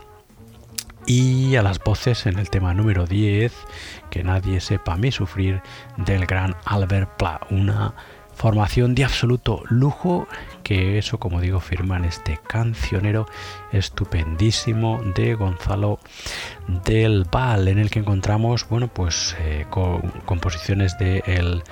y 1.06 1.54
a 1.54 1.62
las 1.62 1.78
voces 1.78 2.26
en 2.26 2.40
el 2.40 2.50
tema 2.50 2.74
número 2.74 3.06
10, 3.06 3.52
que 4.10 4.24
nadie 4.24 4.60
sepa 4.60 4.96
mi 4.96 5.12
sufrir, 5.12 5.62
del 5.96 6.26
gran 6.26 6.56
Albert 6.64 7.16
Pla, 7.16 7.40
una 7.50 7.94
Formación 8.34 8.96
de 8.96 9.04
absoluto 9.04 9.62
lujo, 9.70 10.26
que 10.66 10.98
eso 10.98 11.20
como 11.20 11.40
digo 11.40 11.60
firma 11.60 11.96
en 11.96 12.06
este 12.06 12.40
cancionero 12.44 13.28
estupendísimo 13.70 15.00
de 15.14 15.36
Gonzalo 15.36 16.00
del 16.84 17.22
Val, 17.30 17.68
en 17.68 17.78
el 17.78 17.88
que 17.88 18.00
encontramos, 18.00 18.68
bueno, 18.68 18.88
pues 18.88 19.36
eh, 19.38 19.64
composiciones 20.24 20.98
de 20.98 21.22
el 21.24 21.62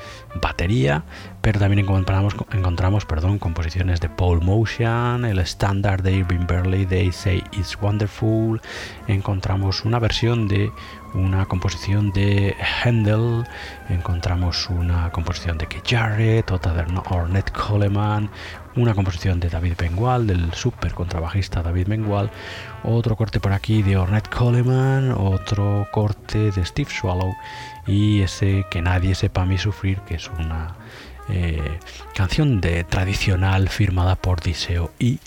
batería, 0.40 1.02
pero 1.40 1.58
también 1.58 1.80
encontramos, 1.80 2.36
encontramos 2.52 3.04
perdón, 3.04 3.40
composiciones 3.40 4.00
de 4.00 4.08
Paul 4.10 4.42
Motion, 4.42 5.24
el 5.24 5.40
estándar 5.40 6.04
de 6.04 6.12
Irving 6.12 6.46
Burley, 6.46 6.86
They 6.86 7.10
Say 7.10 7.42
It's 7.50 7.76
Wonderful, 7.82 8.60
encontramos 9.08 9.84
una 9.84 9.98
versión 9.98 10.46
de 10.46 10.70
una 11.14 11.46
composición 11.46 12.12
de 12.12 12.56
Handel, 12.82 13.44
encontramos 13.88 14.68
una 14.68 15.10
composición 15.10 15.58
de 15.58 15.66
Keith 15.66 15.88
Jarrett, 15.88 16.50
otra 16.50 16.72
Ornette 17.10 17.52
Coleman, 17.52 18.30
una 18.76 18.94
composición 18.94 19.40
de 19.40 19.48
David 19.48 19.74
Bengual, 19.78 20.26
del 20.26 20.52
super 20.54 20.92
contrabajista 20.92 21.62
David 21.62 21.88
Bengual, 21.88 22.30
otro 22.82 23.16
corte 23.16 23.40
por 23.40 23.52
aquí 23.52 23.82
de 23.82 23.96
Ornette 23.96 24.28
Coleman, 24.28 25.12
otro 25.12 25.86
corte 25.92 26.50
de 26.50 26.64
Steve 26.64 26.90
Swallow 26.90 27.34
y 27.86 28.22
ese 28.22 28.64
que 28.70 28.82
nadie 28.82 29.14
sepa 29.14 29.42
a 29.42 29.46
mí 29.46 29.58
sufrir, 29.58 30.00
que 30.00 30.16
es 30.16 30.28
una 30.38 30.76
eh, 31.28 31.78
canción 32.14 32.60
de 32.60 32.84
tradicional 32.84 33.68
firmada 33.68 34.16
por 34.16 34.40
Diseo 34.40 34.90
y 34.98 35.20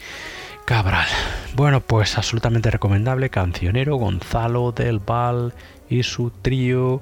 Cabral. 0.65 1.07
Bueno, 1.55 1.79
pues 1.79 2.17
absolutamente 2.17 2.69
recomendable, 2.69 3.29
cancionero 3.29 3.95
Gonzalo 3.95 4.73
del 4.73 4.99
Val 4.99 5.53
y 5.89 6.03
su 6.03 6.29
trío. 6.29 7.01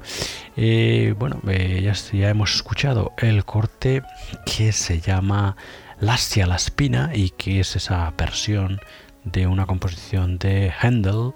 Eh, 0.56 1.16
bueno, 1.18 1.42
eh, 1.48 1.92
ya, 2.14 2.30
hemos 2.30 2.56
escuchado 2.56 3.14
el 3.18 3.44
corte 3.44 4.04
que 4.46 4.72
se 4.72 5.02
llama 5.02 5.58
Lastia 6.00 6.46
la 6.48 6.56
Espina 6.56 7.12
y 7.14 7.30
que 7.32 7.60
es 7.60 7.76
esa 7.76 8.14
versión 8.18 8.80
de 9.24 9.48
una 9.48 9.66
composición 9.66 10.38
de 10.38 10.74
Handel. 10.80 11.34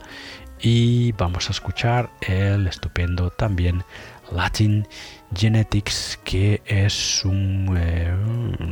Y 0.62 1.14
vamos 1.14 1.48
a 1.48 1.52
escuchar 1.52 2.10
el 2.22 2.68
estupendo 2.68 3.30
también 3.30 3.84
Latin 4.32 4.88
Genetics, 5.34 6.20
que 6.24 6.62
es 6.66 7.24
un, 7.24 7.78
eh, 7.80 8.14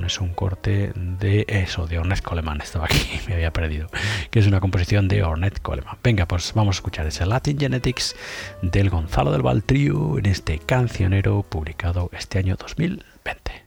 es 0.05 0.19
un 0.19 0.33
corte 0.33 0.91
de 0.95 1.45
eso, 1.47 1.88
de 1.88 1.99
Ornette 1.99 2.21
Coleman. 2.21 2.61
Estaba 2.61 2.85
aquí, 2.85 3.19
me 3.27 3.35
había 3.35 3.53
perdido. 3.53 3.88
Que 4.29 4.39
es 4.39 4.47
una 4.47 4.59
composición 4.59 5.07
de 5.07 5.23
Ornette 5.23 5.61
Coleman. 5.61 5.97
Venga, 6.03 6.27
pues 6.27 6.53
vamos 6.53 6.75
a 6.75 6.79
escuchar 6.79 7.07
ese 7.07 7.25
Latin 7.25 7.57
Genetics 7.57 8.15
del 8.61 8.89
Gonzalo 8.89 9.31
del 9.31 9.41
Valtrio 9.41 10.17
en 10.17 10.25
este 10.25 10.59
cancionero 10.59 11.43
publicado 11.43 12.09
este 12.13 12.39
año 12.39 12.55
2020. 12.57 13.66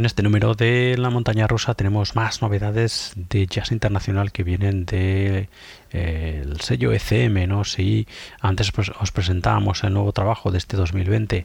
En 0.00 0.06
este 0.06 0.22
número 0.22 0.54
de 0.54 0.96
La 0.96 1.10
Montaña 1.10 1.46
Rusa 1.46 1.74
tenemos 1.74 2.16
más 2.16 2.40
novedades 2.40 3.12
de 3.14 3.46
jazz 3.46 3.70
internacional 3.70 4.32
que 4.32 4.44
vienen 4.44 4.86
de, 4.86 5.50
eh, 5.92 6.44
sello 6.60 6.92
ECM, 6.92 7.48
¿no? 7.48 7.64
Sí, 7.64 8.06
antes 8.40 8.72
os 9.00 9.12
presentábamos 9.12 9.82
el 9.84 9.92
nuevo 9.92 10.12
trabajo 10.12 10.50
de 10.50 10.58
este 10.58 10.76
2020, 10.76 11.44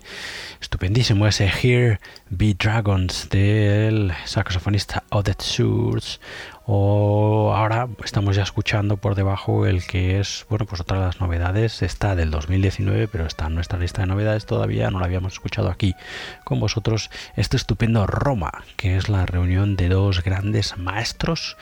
estupendísimo 0.61 1.27
ese 1.27 1.47
Here 1.47 1.99
Be 2.29 2.53
Dragons 2.53 3.29
del 3.29 4.13
saxofonista 4.25 5.03
Odette 5.09 5.43
Schurz, 5.43 6.19
o 6.67 7.53
ahora 7.55 7.87
estamos 8.03 8.35
ya 8.35 8.41
escuchando 8.41 8.97
por 8.97 9.13
debajo 9.13 9.67
el 9.67 9.85
que 9.85 10.19
es, 10.19 10.47
bueno, 10.49 10.65
pues 10.65 10.81
otra 10.81 10.99
de 10.99 11.05
las 11.05 11.21
novedades, 11.21 11.83
está 11.83 12.15
del 12.15 12.31
2019, 12.31 13.07
pero 13.07 13.27
está 13.27 13.45
en 13.45 13.53
nuestra 13.53 13.77
lista 13.77 14.01
de 14.01 14.07
novedades. 14.07 14.47
Todavía, 14.47 14.89
no 14.89 14.99
la 14.99 15.05
habíamos 15.05 15.33
escuchado 15.33 15.69
aquí 15.69 15.93
con 16.43 16.59
vosotros, 16.59 17.11
este 17.35 17.55
estupendo 17.55 18.07
Roma, 18.07 18.63
que 18.77 18.97
es 18.97 19.09
la 19.09 19.27
reunión 19.27 19.75
de 19.75 19.89
dos 19.89 20.23
grandes 20.23 20.75
maestros 20.77 21.55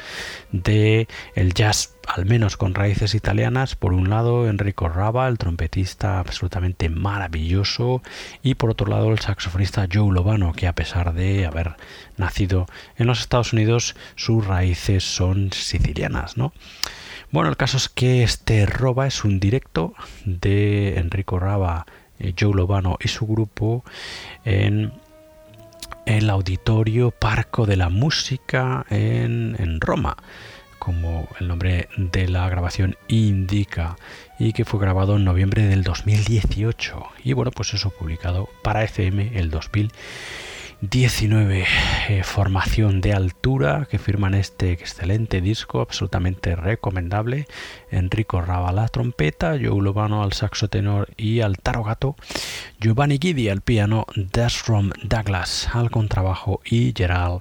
de 0.53 1.09
el 1.35 1.53
jazz 1.53 1.95
al 2.07 2.25
menos 2.25 2.57
con 2.57 2.75
raíces 2.75 3.15
italianas, 3.15 3.75
por 3.75 3.93
un 3.93 4.09
lado 4.09 4.47
Enrico 4.47 4.89
Raba, 4.89 5.27
el 5.27 5.37
trompetista 5.37 6.19
absolutamente 6.19 6.89
maravilloso, 6.89 8.01
y 8.41 8.55
por 8.55 8.69
otro 8.69 8.87
lado 8.87 9.11
el 9.11 9.19
saxofonista 9.19 9.87
Joe 9.91 10.13
Lovano, 10.13 10.53
que 10.53 10.67
a 10.67 10.75
pesar 10.75 11.13
de 11.13 11.45
haber 11.45 11.75
nacido 12.17 12.67
en 12.97 13.07
los 13.07 13.21
Estados 13.21 13.53
Unidos, 13.53 13.95
sus 14.15 14.45
raíces 14.45 15.03
son 15.03 15.51
sicilianas, 15.51 16.37
¿no? 16.37 16.53
Bueno, 17.31 17.49
el 17.49 17.57
caso 17.57 17.77
es 17.77 17.89
que 17.89 18.21
este 18.21 18.65
Roba 18.67 19.07
es 19.07 19.23
un 19.23 19.39
directo 19.39 19.95
de 20.25 20.99
Enrico 20.99 21.39
Raba, 21.39 21.87
eh, 22.19 22.33
Joe 22.39 22.53
Lovano 22.53 22.97
y 23.01 23.07
su 23.07 23.25
grupo 23.25 23.83
en 24.45 24.93
el 26.05 26.29
Auditorio 26.29 27.09
Parco 27.09 27.65
de 27.65 27.77
la 27.77 27.89
Música 27.89 28.85
en, 28.89 29.55
en 29.57 29.81
Roma 29.81 30.17
como 30.83 31.29
el 31.39 31.47
nombre 31.47 31.87
de 31.95 32.27
la 32.27 32.49
grabación 32.49 32.97
indica, 33.07 33.95
y 34.37 34.51
que 34.51 34.65
fue 34.65 34.81
grabado 34.81 35.15
en 35.15 35.23
noviembre 35.23 35.63
del 35.63 35.83
2018. 35.83 37.05
Y 37.23 37.31
bueno, 37.31 37.51
pues 37.51 37.73
eso 37.73 37.89
publicado 37.89 38.49
para 38.63 38.83
FM 38.83 39.39
el 39.39 39.49
2019. 39.49 41.65
Eh, 42.09 42.23
formación 42.23 42.99
de 42.99 43.13
altura 43.13 43.87
que 43.89 43.97
firman 43.97 44.33
este 44.33 44.73
excelente 44.73 45.39
disco, 45.39 45.79
absolutamente 45.79 46.57
recomendable. 46.57 47.47
Enrico 47.89 48.41
Raba 48.41 48.73
la 48.73 48.89
trompeta, 48.89 49.51
Joe 49.51 49.81
Lovano 49.81 50.21
al 50.21 50.33
saxo 50.33 50.67
tenor 50.67 51.07
y 51.15 51.39
al 51.39 51.59
tarogato, 51.59 52.17
Giovanni 52.81 53.19
Guidi 53.19 53.47
al 53.47 53.61
piano, 53.61 54.05
Desrom 54.15 54.91
Douglas 55.01 55.69
al 55.73 55.91
contrabajo 55.91 56.59
y 56.65 56.91
Gerald 56.93 57.39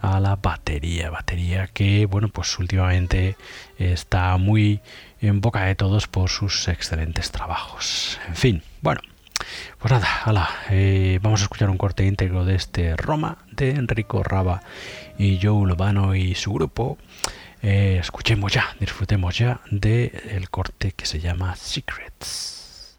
A 0.00 0.20
la 0.20 0.36
batería, 0.36 1.10
batería 1.10 1.66
que 1.66 2.06
bueno 2.06 2.28
pues 2.28 2.56
últimamente 2.60 3.36
está 3.76 4.36
muy 4.36 4.80
en 5.20 5.40
boca 5.40 5.64
de 5.64 5.74
todos 5.74 6.06
por 6.06 6.30
sus 6.30 6.68
excelentes 6.68 7.32
trabajos. 7.32 8.20
En 8.28 8.36
fin, 8.36 8.62
bueno, 8.80 9.00
pues 9.78 9.90
nada, 9.90 10.48
eh, 10.70 11.18
vamos 11.20 11.40
a 11.40 11.44
escuchar 11.44 11.68
un 11.68 11.78
corte 11.78 12.06
íntegro 12.06 12.44
de 12.44 12.54
este 12.54 12.96
Roma 12.96 13.38
de 13.50 13.70
Enrico 13.70 14.22
Raba 14.22 14.62
y 15.18 15.40
Joe 15.42 15.66
Lobano 15.66 16.14
y 16.14 16.36
su 16.36 16.52
grupo. 16.52 16.96
Eh, 17.60 17.98
escuchemos 18.00 18.52
ya, 18.52 18.76
disfrutemos 18.78 19.36
ya 19.36 19.60
del 19.68 20.12
el 20.30 20.48
corte 20.48 20.92
que 20.92 21.06
se 21.06 21.18
llama 21.18 21.56
Secrets. 21.56 22.98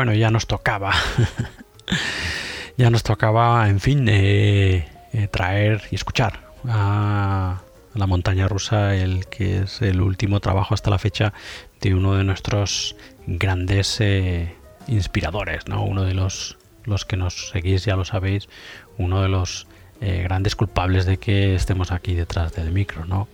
Bueno, 0.00 0.14
ya 0.14 0.30
nos 0.30 0.46
tocaba. 0.46 0.94
ya 2.78 2.88
nos 2.88 3.02
tocaba, 3.02 3.68
en 3.68 3.80
fin, 3.80 4.08
eh, 4.08 4.88
eh, 5.12 5.28
traer 5.28 5.82
y 5.90 5.96
escuchar 5.96 6.40
a 6.66 7.60
la 7.92 8.06
montaña 8.06 8.48
rusa, 8.48 8.94
el 8.94 9.26
que 9.26 9.58
es 9.58 9.82
el 9.82 10.00
último 10.00 10.40
trabajo 10.40 10.72
hasta 10.72 10.88
la 10.88 10.98
fecha 10.98 11.34
de 11.82 11.94
uno 11.94 12.14
de 12.14 12.24
nuestros 12.24 12.96
grandes 13.26 14.00
eh, 14.00 14.54
inspiradores, 14.88 15.68
¿no? 15.68 15.84
Uno 15.84 16.04
de 16.04 16.14
los, 16.14 16.56
los 16.84 17.04
que 17.04 17.18
nos 17.18 17.50
seguís, 17.50 17.84
ya 17.84 17.94
lo 17.94 18.06
sabéis, 18.06 18.48
uno 18.96 19.20
de 19.20 19.28
los 19.28 19.66
grandes 20.00 20.56
culpables 20.56 21.04
de 21.04 21.18
que 21.18 21.54
estemos 21.54 21.92
aquí 21.92 22.14
detrás 22.14 22.54
del 22.54 22.72
micro, 22.72 23.04
¿no? 23.04 23.28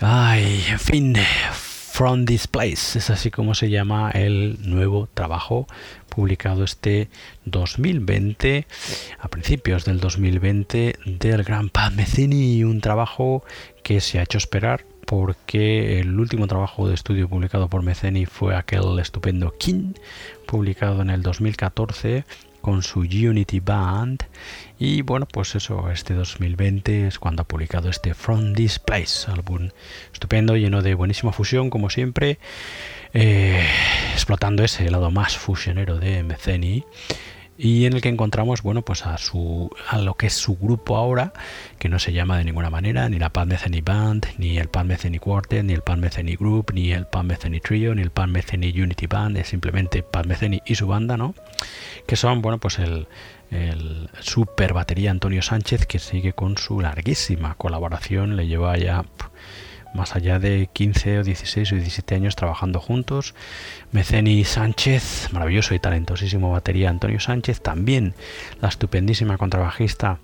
Ay, 0.00 0.64
en 0.70 0.80
fin, 0.80 1.16
From 2.00 2.24
This 2.24 2.46
Place, 2.46 2.98
es 2.98 3.10
así 3.10 3.30
como 3.30 3.54
se 3.54 3.68
llama 3.68 4.10
el 4.10 4.56
nuevo 4.62 5.06
trabajo 5.12 5.66
publicado 6.08 6.64
este 6.64 7.10
2020, 7.44 8.66
a 9.18 9.28
principios 9.28 9.84
del 9.84 10.00
2020, 10.00 10.96
del 11.04 11.44
gran 11.44 11.68
Pat 11.68 11.92
Metheny, 11.92 12.64
un 12.64 12.80
trabajo 12.80 13.44
que 13.82 14.00
se 14.00 14.18
ha 14.18 14.22
hecho 14.22 14.38
esperar 14.38 14.86
porque 15.04 16.00
el 16.00 16.18
último 16.18 16.46
trabajo 16.46 16.88
de 16.88 16.94
estudio 16.94 17.28
publicado 17.28 17.68
por 17.68 17.82
Metheny 17.82 18.24
fue 18.24 18.56
aquel 18.56 18.98
estupendo 18.98 19.52
King, 19.58 19.92
publicado 20.46 21.02
en 21.02 21.10
el 21.10 21.20
2014 21.20 22.24
con 22.60 22.82
su 22.82 23.00
Unity 23.00 23.60
Band. 23.60 24.24
Y 24.78 25.02
bueno 25.02 25.26
pues 25.26 25.54
eso 25.54 25.90
este 25.90 26.14
2020 26.14 27.06
es 27.06 27.18
cuando 27.18 27.42
ha 27.42 27.46
publicado 27.46 27.90
este 27.90 28.14
From 28.14 28.54
This 28.54 28.78
Place 28.78 29.30
álbum 29.30 29.70
estupendo 30.12 30.56
lleno 30.56 30.82
de 30.82 30.94
buenísima 30.94 31.32
fusión 31.32 31.68
como 31.68 31.90
siempre 31.90 32.38
eh, 33.12 33.62
explotando 34.12 34.64
ese 34.64 34.90
lado 34.90 35.10
más 35.10 35.36
fusionero 35.36 35.98
de 35.98 36.22
Meceni 36.22 36.84
y 37.62 37.84
en 37.84 37.92
el 37.92 38.00
que 38.00 38.08
encontramos 38.08 38.62
bueno 38.62 38.80
pues 38.80 39.04
a 39.04 39.18
su 39.18 39.70
a 39.86 39.98
lo 39.98 40.14
que 40.14 40.28
es 40.28 40.32
su 40.32 40.56
grupo 40.56 40.96
ahora 40.96 41.34
que 41.78 41.90
no 41.90 41.98
se 41.98 42.14
llama 42.14 42.38
de 42.38 42.44
ninguna 42.44 42.70
manera 42.70 43.06
ni 43.10 43.18
la 43.18 43.28
Pan 43.28 43.50
Band 43.84 44.26
ni 44.38 44.56
el 44.56 44.68
Pan 44.68 44.86
Metheny 44.86 45.20
ni 45.62 45.72
el 45.74 45.82
Pan 45.82 46.00
Group 46.38 46.72
ni 46.72 46.92
el 46.92 47.06
Pan 47.06 47.28
Trio 47.62 47.94
ni 47.94 48.00
el 48.00 48.10
Pan 48.10 48.32
Unity 48.32 49.06
Band 49.06 49.36
es 49.36 49.48
simplemente 49.48 50.02
Pan 50.02 50.30
y 50.64 50.74
su 50.74 50.86
banda 50.86 51.18
no 51.18 51.34
que 52.06 52.16
son 52.16 52.40
bueno 52.40 52.58
pues 52.58 52.78
el, 52.78 53.08
el 53.50 54.08
super 54.20 54.72
batería 54.72 55.10
Antonio 55.10 55.42
Sánchez 55.42 55.84
que 55.84 55.98
sigue 55.98 56.32
con 56.32 56.56
su 56.56 56.80
larguísima 56.80 57.56
colaboración 57.56 58.36
le 58.36 58.46
lleva 58.46 58.78
ya 58.78 59.04
más 59.94 60.14
allá 60.16 60.38
de 60.38 60.68
15 60.72 61.20
o 61.20 61.24
16 61.24 61.72
o 61.72 61.74
17 61.76 62.14
años 62.14 62.36
trabajando 62.36 62.80
juntos. 62.80 63.34
Meceni 63.92 64.44
Sánchez, 64.44 65.28
maravilloso 65.32 65.74
y 65.74 65.78
talentosísimo 65.78 66.50
batería 66.50 66.90
Antonio 66.90 67.20
Sánchez, 67.20 67.60
también 67.60 68.14
la 68.60 68.68
estupendísima 68.68 69.38
contrabajista 69.38 70.18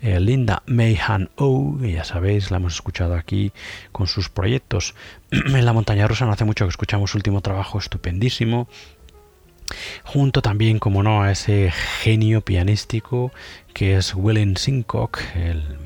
eh, 0.00 0.20
Linda 0.20 0.62
Mayhan 0.66 1.30
O, 1.36 1.76
que 1.80 1.92
ya 1.92 2.04
sabéis, 2.04 2.50
la 2.50 2.56
hemos 2.56 2.74
escuchado 2.74 3.14
aquí 3.14 3.52
con 3.92 4.06
sus 4.06 4.28
proyectos 4.28 4.94
en 5.30 5.64
la 5.64 5.72
montaña 5.72 6.08
rusa, 6.08 6.26
no 6.26 6.32
hace 6.32 6.44
mucho 6.44 6.64
que 6.64 6.70
escuchamos 6.70 7.10
su 7.10 7.18
último 7.18 7.40
trabajo 7.40 7.78
estupendísimo 7.78 8.68
junto 10.04 10.42
también, 10.42 10.78
como 10.78 11.02
no, 11.02 11.22
a 11.22 11.30
ese 11.30 11.70
genio 11.70 12.42
pianístico 12.42 13.32
que 13.72 13.96
es 13.96 14.14
Willem 14.14 14.56
Sincock, 14.56 15.18
el, 15.34 15.78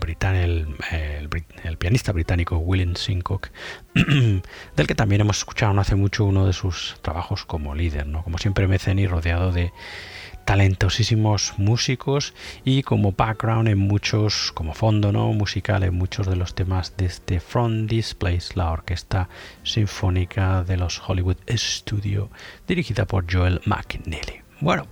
el, 0.91 1.77
pianista 1.79 2.13
británico 2.13 2.59
Willem 2.59 2.95
Sincock, 2.95 3.49
del 3.95 4.87
que 4.87 4.95
también 4.95 5.21
hemos 5.21 5.39
escuchado 5.39 5.73
no 5.73 5.81
hace 5.81 5.95
mucho 5.95 6.25
uno 6.25 6.47
de 6.47 6.53
sus 6.53 6.97
trabajos 7.03 7.45
como 7.45 7.75
líder, 7.75 8.07
¿no? 8.07 8.23
como 8.23 8.39
siempre 8.39 8.69
Meceni 8.69 9.07
rodeado 9.07 9.53
de 9.53 9.73
talentosísimos 10.47 11.55
músicos 11.57 12.33
y 12.65 12.85
como 12.85 13.13
background 13.13 13.69
en 13.69 13.79
muchos, 13.79 14.53
como 14.53 14.75
fondo 14.75 15.11
¿no? 15.11 15.33
musical 15.33 15.83
en 15.83 15.95
muchos 15.95 16.27
de 16.27 16.37
los 16.37 16.55
temas 16.55 16.97
de 16.97 17.07
este 17.07 17.41
From 17.41 17.89
This 17.89 18.15
Place, 18.15 18.55
la 18.55 18.71
orquesta 18.71 19.29
sinfónica 19.65 20.63
de 20.63 20.77
los 20.77 21.03
Hollywood 21.07 21.39
Studio, 21.49 22.31
dirigida 22.67 23.07
por 23.07 23.31
Joel 23.31 23.61
McNeely. 23.67 24.43
Bueno, 24.61 24.87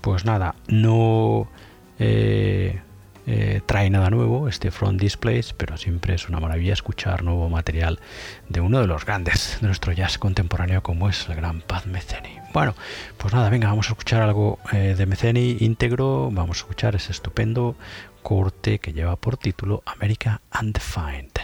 pues 0.00 0.24
nada, 0.24 0.54
no 0.66 1.48
eh, 1.98 2.80
eh, 3.30 3.60
trae 3.66 3.90
nada 3.90 4.08
nuevo 4.08 4.48
este 4.48 4.70
Front 4.70 4.98
Displays, 4.98 5.52
pero 5.52 5.76
siempre 5.76 6.14
es 6.14 6.30
una 6.30 6.40
maravilla 6.40 6.72
escuchar 6.72 7.22
nuevo 7.22 7.50
material 7.50 8.00
de 8.48 8.62
uno 8.62 8.80
de 8.80 8.86
los 8.86 9.04
grandes 9.04 9.58
de 9.60 9.66
nuestro 9.66 9.92
jazz 9.92 10.16
contemporáneo 10.16 10.82
como 10.82 11.10
es 11.10 11.28
el 11.28 11.36
gran 11.36 11.60
Pat 11.60 11.84
Metheny. 11.84 12.38
Bueno, 12.54 12.74
pues 13.18 13.34
nada, 13.34 13.50
venga, 13.50 13.68
vamos 13.68 13.88
a 13.88 13.92
escuchar 13.92 14.22
algo 14.22 14.58
eh, 14.72 14.94
de 14.96 15.04
Metheny 15.04 15.58
íntegro, 15.60 16.30
vamos 16.32 16.56
a 16.56 16.60
escuchar 16.60 16.96
ese 16.96 17.12
estupendo 17.12 17.76
corte 18.22 18.78
que 18.78 18.94
lleva 18.94 19.16
por 19.16 19.36
título 19.36 19.82
America 19.84 20.40
Undefined. 20.58 21.38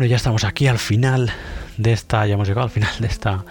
Bueno, 0.00 0.08
ya 0.08 0.16
estamos 0.16 0.44
aquí 0.44 0.66
al 0.66 0.78
final 0.78 1.30
de 1.76 1.92
esta, 1.92 2.26
ya 2.26 2.32
hemos 2.32 2.48
llegado 2.48 2.64
al 2.64 2.70
final 2.70 2.90
de 3.00 3.06
esta 3.06 3.44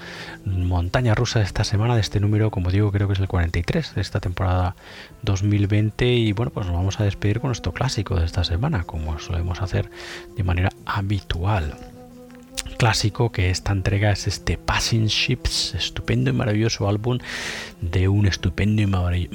montaña 0.45 1.13
rusa 1.13 1.38
de 1.38 1.45
esta 1.45 1.63
semana, 1.63 1.93
de 1.93 2.01
este 2.01 2.19
número, 2.19 2.49
como 2.49 2.71
digo, 2.71 2.91
creo 2.91 3.05
que 3.05 3.13
es 3.13 3.19
el 3.19 3.27
43 3.27 3.93
de 3.93 4.01
esta 4.01 4.19
temporada 4.19 4.76
2020 5.21 6.07
y 6.07 6.31
bueno, 6.31 6.51
pues 6.51 6.65
nos 6.65 6.76
vamos 6.76 6.99
a 6.99 7.03
despedir 7.03 7.39
con 7.39 7.49
nuestro 7.49 7.71
clásico 7.71 8.15
de 8.15 8.26
esta 8.26 8.43
semana, 8.43 8.84
como 8.84 9.19
solemos 9.19 9.61
hacer 9.61 9.91
de 10.35 10.43
manera 10.43 10.69
habitual. 10.88 11.76
Clásico 12.80 13.31
que 13.31 13.51
esta 13.51 13.71
entrega 13.71 14.11
es 14.11 14.26
este 14.26 14.57
Passing 14.57 15.05
Ships, 15.05 15.76
estupendo 15.76 16.31
y 16.31 16.34
maravilloso 16.34 16.89
álbum 16.89 17.19
de 17.80 18.07
un 18.07 18.26
estupendo 18.26 18.81
y 18.81 18.88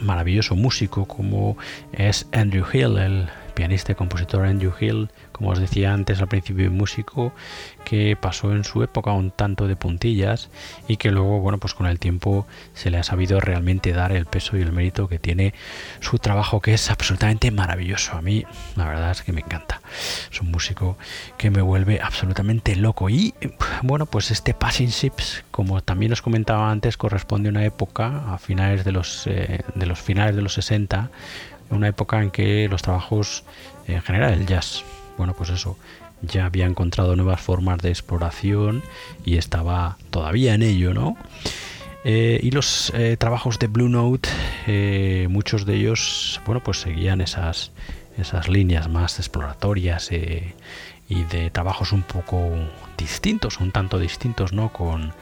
maravilloso 0.03 0.57
músico 0.57 1.05
como 1.07 1.57
es 1.93 2.27
Andrew 2.33 2.67
Hill, 2.73 2.99
el 2.99 3.29
pianista 3.55 3.93
y 3.93 3.95
compositor 3.95 4.45
Andrew 4.45 4.73
Hill, 4.79 5.11
como 5.33 5.51
os 5.51 5.59
decía 5.59 5.93
antes 5.93 6.21
al 6.21 6.29
principio, 6.29 6.71
músico 6.71 7.33
que 7.85 8.17
pasó 8.21 8.53
en 8.53 8.65
su 8.65 8.83
época 8.83 9.13
un 9.13 9.31
tanto 9.31 9.67
de 9.67 9.77
puntillas 9.77 10.51
y 10.89 10.97
que 10.97 11.11
luego, 11.11 11.41
bueno, 11.41 11.59
pues 11.59 11.75
con 11.75 11.87
el 11.87 11.99
tiempo 11.99 12.47
se 12.75 12.91
le 12.91 12.99
ha 12.99 13.03
sabido 13.03 13.41
realmente 13.41 13.93
dar 13.93 14.13
el 14.13 14.27
peso 14.27 14.57
y 14.57 14.63
el 14.63 14.73
mérito 14.73 15.09
que 15.09 15.19
tiene 15.19 15.55
su 16.01 16.19
trabajo, 16.19 16.61
que 16.61 16.75
es 16.75 16.91
absolutamente 16.91 17.51
maravilloso. 17.51 18.17
A 18.17 18.23
mí, 18.23 18.45
la 18.77 18.87
verdad 18.87 19.11
es 19.11 19.23
que 19.23 19.33
me 19.33 19.41
encanta. 19.41 19.81
Es 20.31 20.41
un 20.41 20.51
músico 20.51 20.97
que 21.37 21.51
me 21.51 21.63
vuelve 21.63 22.01
absolutamente 22.01 22.77
loco. 22.77 23.11
Y 23.11 23.35
bueno, 23.83 24.07
pues 24.07 24.31
este 24.31 24.55
Passing 24.55 24.89
Ships, 24.89 25.45
como 25.51 25.83
también 25.83 26.13
os 26.13 26.23
comentaba 26.23 26.71
antes, 26.71 26.97
corresponde 26.97 27.49
a 27.49 27.53
una 27.53 27.65
época, 27.65 28.33
a 28.33 28.39
finales 28.39 28.85
de 28.85 28.93
los, 28.93 29.27
eh, 29.27 29.63
de 29.75 29.87
los 29.87 30.01
finales 30.01 30.37
de 30.37 30.43
los 30.43 30.55
60, 30.55 31.11
una 31.71 31.89
época 31.89 32.23
en 32.23 32.31
que 32.31 32.69
los 32.69 32.83
trabajos 32.83 33.45
en 33.87 34.01
general 34.03 34.35
el 34.35 34.47
jazz 34.47 34.85
bueno, 35.17 35.35
pues 35.35 35.51
eso, 35.51 35.77
ya 36.23 36.47
había 36.47 36.67
encontrado 36.67 37.17
nuevas 37.17 37.41
formas 37.41 37.79
de 37.79 37.91
exploración 37.91 38.83
y 39.25 39.37
estaba 39.37 39.97
todavía 40.11 40.55
en 40.55 40.63
ello, 40.63 40.95
¿no? 40.95 41.17
Eh, 42.05 42.41
y 42.43 42.51
los 42.51 42.93
eh, 42.95 43.17
trabajos 43.17 43.59
de 43.59 43.67
Blue 43.67 43.89
Note, 43.89 44.29
eh, 44.67 45.27
muchos 45.31 45.65
de 45.65 45.77
ellos, 45.77 46.41
bueno, 46.45 46.63
pues 46.63 46.81
seguían 46.81 47.21
esas, 47.21 47.73
esas 48.19 48.49
líneas 48.49 48.89
más 48.89 49.19
exploratorias 49.19 50.11
y 50.13 51.25
de 51.25 51.51
trabajos 51.51 51.93
un 51.93 52.03
poco 52.03 52.51
distintos, 52.99 53.61
un 53.61 53.73
tanto 53.73 53.99
distintos, 53.99 54.53
¿no? 54.53 54.71
Con 54.71 55.13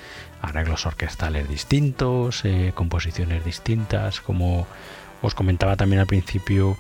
arreglos 0.41 0.87
orquestales 0.87 1.49
distintos, 1.49 2.43
composiciones 2.75 3.45
distintas, 3.45 4.21
como 4.21 4.67
os 5.23 5.35
comentaba 5.35 5.77
también 5.77 6.01
al 6.01 6.07
principio 6.07 6.77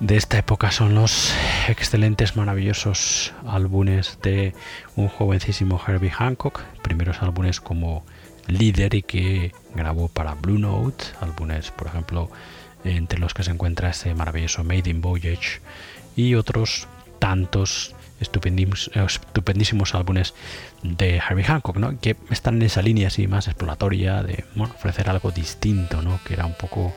de 0.00 0.16
esta 0.16 0.38
época 0.38 0.72
son 0.72 0.94
los 0.94 1.32
excelentes, 1.68 2.36
maravillosos 2.36 3.32
álbumes 3.46 4.18
de 4.22 4.52
un 4.96 5.08
jovencísimo 5.08 5.80
Herbie 5.86 6.10
Hancock, 6.10 6.62
primeros 6.82 7.22
álbumes 7.22 7.60
como 7.60 8.04
líder 8.46 8.94
y 8.94 9.02
que 9.02 9.52
grabó 9.74 10.08
para 10.08 10.34
Blue 10.34 10.58
Note, 10.58 11.04
álbumes, 11.20 11.70
por 11.70 11.86
ejemplo, 11.86 12.30
entre 12.84 13.18
los 13.18 13.34
que 13.34 13.44
se 13.44 13.52
encuentra 13.52 13.90
ese 13.90 14.14
maravilloso 14.14 14.64
Made 14.64 14.90
in 14.90 15.00
Voyage 15.00 15.60
y 16.16 16.34
otros 16.34 16.88
tantos 17.18 17.94
estupendísimos, 18.20 19.94
álbumes 19.94 20.34
de 20.82 21.16
Herbie 21.16 21.44
Hancock, 21.44 21.76
¿no? 21.76 21.98
que 22.00 22.16
están 22.30 22.56
en 22.56 22.62
esa 22.62 22.82
línea 22.82 23.08
así 23.08 23.26
más 23.26 23.48
exploratoria 23.48 24.22
de 24.22 24.44
ofrecer 24.58 25.08
algo 25.08 25.30
distinto, 25.30 26.02
¿no? 26.02 26.20
que 26.24 26.34
era 26.34 26.46
un 26.46 26.54
poco 26.54 26.92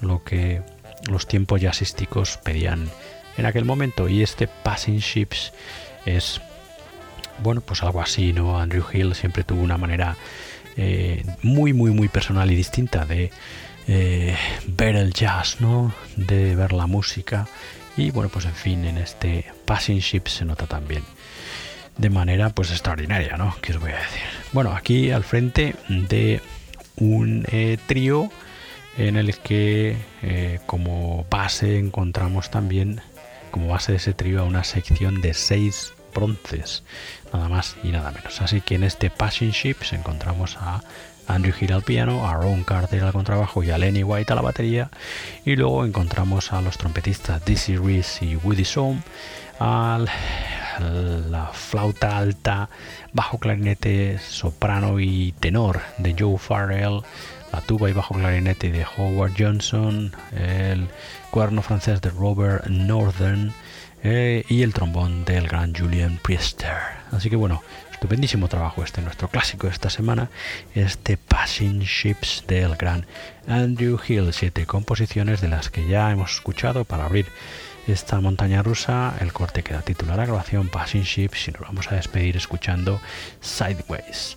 lo 0.00 0.22
que 0.24 0.62
los 1.08 1.26
tiempos 1.26 1.60
jazzísticos 1.60 2.38
pedían 2.38 2.88
en 3.36 3.46
aquel 3.46 3.64
momento. 3.64 4.08
Y 4.08 4.22
este 4.22 4.48
Passing 4.48 4.98
Ships 4.98 5.52
es 6.04 6.40
bueno 7.42 7.60
pues 7.60 7.82
algo 7.82 8.00
así 8.00 8.32
no 8.32 8.58
Andrew 8.58 8.84
Hill 8.92 9.14
siempre 9.14 9.44
tuvo 9.44 9.62
una 9.62 9.78
manera 9.78 10.16
eh, 10.76 11.24
muy 11.42 11.72
muy 11.72 11.92
muy 11.92 12.08
personal 12.08 12.50
y 12.50 12.56
distinta 12.56 13.04
de 13.04 13.30
eh, 13.86 14.36
ver 14.66 14.96
el 14.96 15.12
jazz 15.12 15.60
no 15.60 15.94
de 16.16 16.54
ver 16.54 16.72
la 16.72 16.86
música. 16.86 17.46
Y 17.96 18.10
bueno 18.10 18.28
pues 18.28 18.44
en 18.44 18.54
fin 18.54 18.84
en 18.84 18.98
este 18.98 19.46
Passing 19.64 19.98
Ships 19.98 20.32
se 20.32 20.44
nota 20.44 20.66
también 20.66 21.02
de 21.96 22.10
manera 22.10 22.50
pues 22.50 22.70
extraordinaria 22.70 23.36
no 23.36 23.56
qué 23.60 23.72
os 23.72 23.80
voy 23.80 23.90
a 23.90 23.96
decir 23.96 24.22
bueno 24.52 24.70
aquí 24.72 25.10
al 25.10 25.24
frente 25.24 25.74
de 25.88 26.40
un 26.96 27.44
eh, 27.50 27.76
trío 27.86 28.30
en 28.98 29.16
el 29.16 29.38
que 29.38 29.96
eh, 30.22 30.58
como 30.66 31.24
base 31.30 31.78
encontramos 31.78 32.50
también 32.50 33.00
como 33.50 33.68
base 33.68 33.92
de 33.92 33.98
ese 33.98 34.12
trío 34.12 34.44
una 34.44 34.64
sección 34.64 35.20
de 35.20 35.34
seis 35.34 35.94
bronces, 36.14 36.82
nada 37.32 37.48
más 37.48 37.76
y 37.82 37.88
nada 37.88 38.10
menos. 38.10 38.40
Así 38.42 38.60
que 38.60 38.74
en 38.74 38.84
este 38.84 39.08
Passing 39.08 39.52
Ships 39.52 39.92
encontramos 39.92 40.56
a 40.60 40.82
Andrew 41.28 41.54
Hill 41.58 41.72
al 41.72 41.82
piano, 41.82 42.28
a 42.28 42.34
Ron 42.34 42.64
Carter 42.64 43.04
al 43.04 43.12
contrabajo 43.12 43.62
y 43.62 43.70
a 43.70 43.78
Lenny 43.78 44.02
White 44.02 44.32
a 44.32 44.36
la 44.36 44.42
batería. 44.42 44.90
Y 45.44 45.56
luego 45.56 45.84
encontramos 45.84 46.52
a 46.52 46.60
los 46.60 46.76
trompetistas 46.76 47.44
Dizzy 47.44 47.76
Reese 47.76 48.24
y 48.24 48.36
Woody 48.36 48.64
Sohm, 48.64 49.00
a 49.60 50.04
la 50.80 51.50
flauta 51.52 52.16
alta, 52.16 52.68
bajo 53.12 53.38
clarinete, 53.38 54.18
soprano 54.18 55.00
y 55.00 55.32
tenor 55.40 55.80
de 55.98 56.14
Joe 56.18 56.38
Farrell, 56.38 57.02
la 57.52 57.60
tuba 57.60 57.90
y 57.90 57.92
bajo 57.92 58.14
clarinete 58.14 58.70
de 58.70 58.84
Howard 58.96 59.32
Johnson, 59.38 60.12
el 60.36 60.88
cuerno 61.30 61.62
francés 61.62 62.00
de 62.00 62.10
Robert 62.10 62.66
Northern 62.66 63.52
eh, 64.02 64.44
y 64.48 64.62
el 64.62 64.72
trombón 64.72 65.24
del 65.24 65.48
gran 65.48 65.74
Julian 65.74 66.18
Priester. 66.22 66.76
Así 67.10 67.30
que 67.30 67.36
bueno, 67.36 67.62
estupendísimo 67.92 68.48
trabajo 68.48 68.84
este, 68.84 69.02
nuestro 69.02 69.28
clásico 69.28 69.66
de 69.66 69.72
esta 69.72 69.90
semana, 69.90 70.30
este 70.74 71.16
Passing 71.16 71.80
Ships 71.80 72.44
del 72.46 72.76
gran 72.76 73.06
Andrew 73.46 73.98
Hill, 74.06 74.32
siete 74.32 74.66
composiciones 74.66 75.40
de 75.40 75.48
las 75.48 75.70
que 75.70 75.88
ya 75.88 76.10
hemos 76.10 76.34
escuchado 76.34 76.84
para 76.84 77.06
abrir 77.06 77.26
esta 77.88 78.20
montaña 78.20 78.62
rusa, 78.62 79.16
el 79.20 79.32
corte 79.32 79.62
que 79.62 79.72
da 79.72 79.82
título 79.82 80.12
a 80.12 80.16
la 80.16 80.26
grabación 80.26 80.68
Passing 80.68 81.02
Ships 81.02 81.48
y 81.48 81.52
nos 81.52 81.62
vamos 81.62 81.90
a 81.90 81.96
despedir 81.96 82.36
escuchando 82.36 83.00
Sideways. 83.40 84.36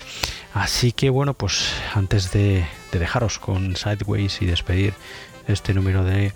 Así 0.54 0.92
que 0.92 1.10
bueno, 1.10 1.34
pues 1.34 1.74
antes 1.94 2.32
de, 2.32 2.66
dejaros 2.92 3.40
con 3.40 3.76
Sideways 3.76 4.42
y 4.42 4.46
despedir 4.46 4.94
este 5.48 5.74
número 5.74 6.04
de 6.04 6.34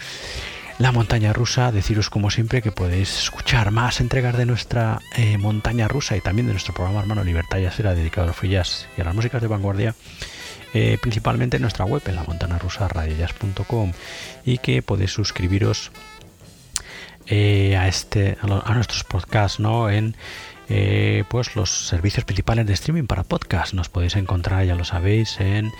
la 0.79 0.91
montaña 0.91 1.33
rusa, 1.33 1.71
deciros 1.71 2.09
como 2.09 2.29
siempre 2.29 2.61
que 2.61 2.71
podéis 2.71 3.17
escuchar 3.17 3.71
más 3.71 4.01
entregas 4.01 4.37
de 4.37 4.45
nuestra 4.45 4.99
eh, 5.15 5.37
montaña 5.37 5.87
rusa 5.87 6.17
y 6.17 6.21
también 6.21 6.47
de 6.47 6.53
nuestro 6.53 6.73
programa 6.73 7.01
hermano 7.01 7.23
Libertad 7.23 7.59
ya 7.59 7.71
será 7.71 7.93
dedicado 7.93 8.23
a 8.23 8.27
los 8.27 8.35
free 8.35 8.51
y 8.51 8.55
a 9.01 9.03
las 9.03 9.15
músicas 9.15 9.41
de 9.41 9.47
vanguardia. 9.47 9.95
Eh, 10.77 10.97
principalmente 11.01 11.55
en 11.55 11.61
nuestra 11.61 11.85
web 11.85 12.01
en 12.05 12.15
la 12.15 12.23
montana 12.23 12.59
rusa 12.59 12.89
y 14.43 14.57
que 14.57 14.81
podéis 14.81 15.11
suscribiros 15.11 15.89
eh, 17.27 17.77
a 17.77 17.87
este 17.87 18.37
a, 18.41 18.73
nuestros 18.73 19.05
podcasts 19.05 19.61
no 19.61 19.89
en 19.89 20.17
eh, 20.69 21.23
pues 21.29 21.55
los 21.55 21.87
servicios 21.87 22.25
principales 22.25 22.65
de 22.65 22.73
streaming 22.73 23.05
para 23.05 23.23
podcast. 23.23 23.73
Nos 23.73 23.89
podéis 23.89 24.15
encontrar, 24.15 24.65
ya 24.65 24.75
lo 24.75 24.83
sabéis, 24.83 25.39
en 25.39 25.71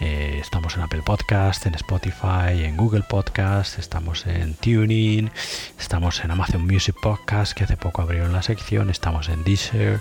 eh, 0.00 0.38
estamos 0.40 0.76
en 0.76 0.82
Apple 0.82 1.02
Podcast, 1.02 1.64
en 1.66 1.74
Spotify, 1.74 2.64
en 2.64 2.76
Google 2.76 3.04
Podcast, 3.08 3.78
estamos 3.78 4.26
en 4.26 4.54
Tuning, 4.54 5.30
estamos 5.78 6.22
en 6.24 6.30
Amazon 6.30 6.66
Music 6.66 6.96
Podcast, 7.00 7.52
que 7.52 7.64
hace 7.64 7.76
poco 7.76 8.02
abrieron 8.02 8.32
la 8.32 8.42
sección, 8.42 8.90
estamos 8.90 9.28
en 9.28 9.44
Deezer, 9.44 10.00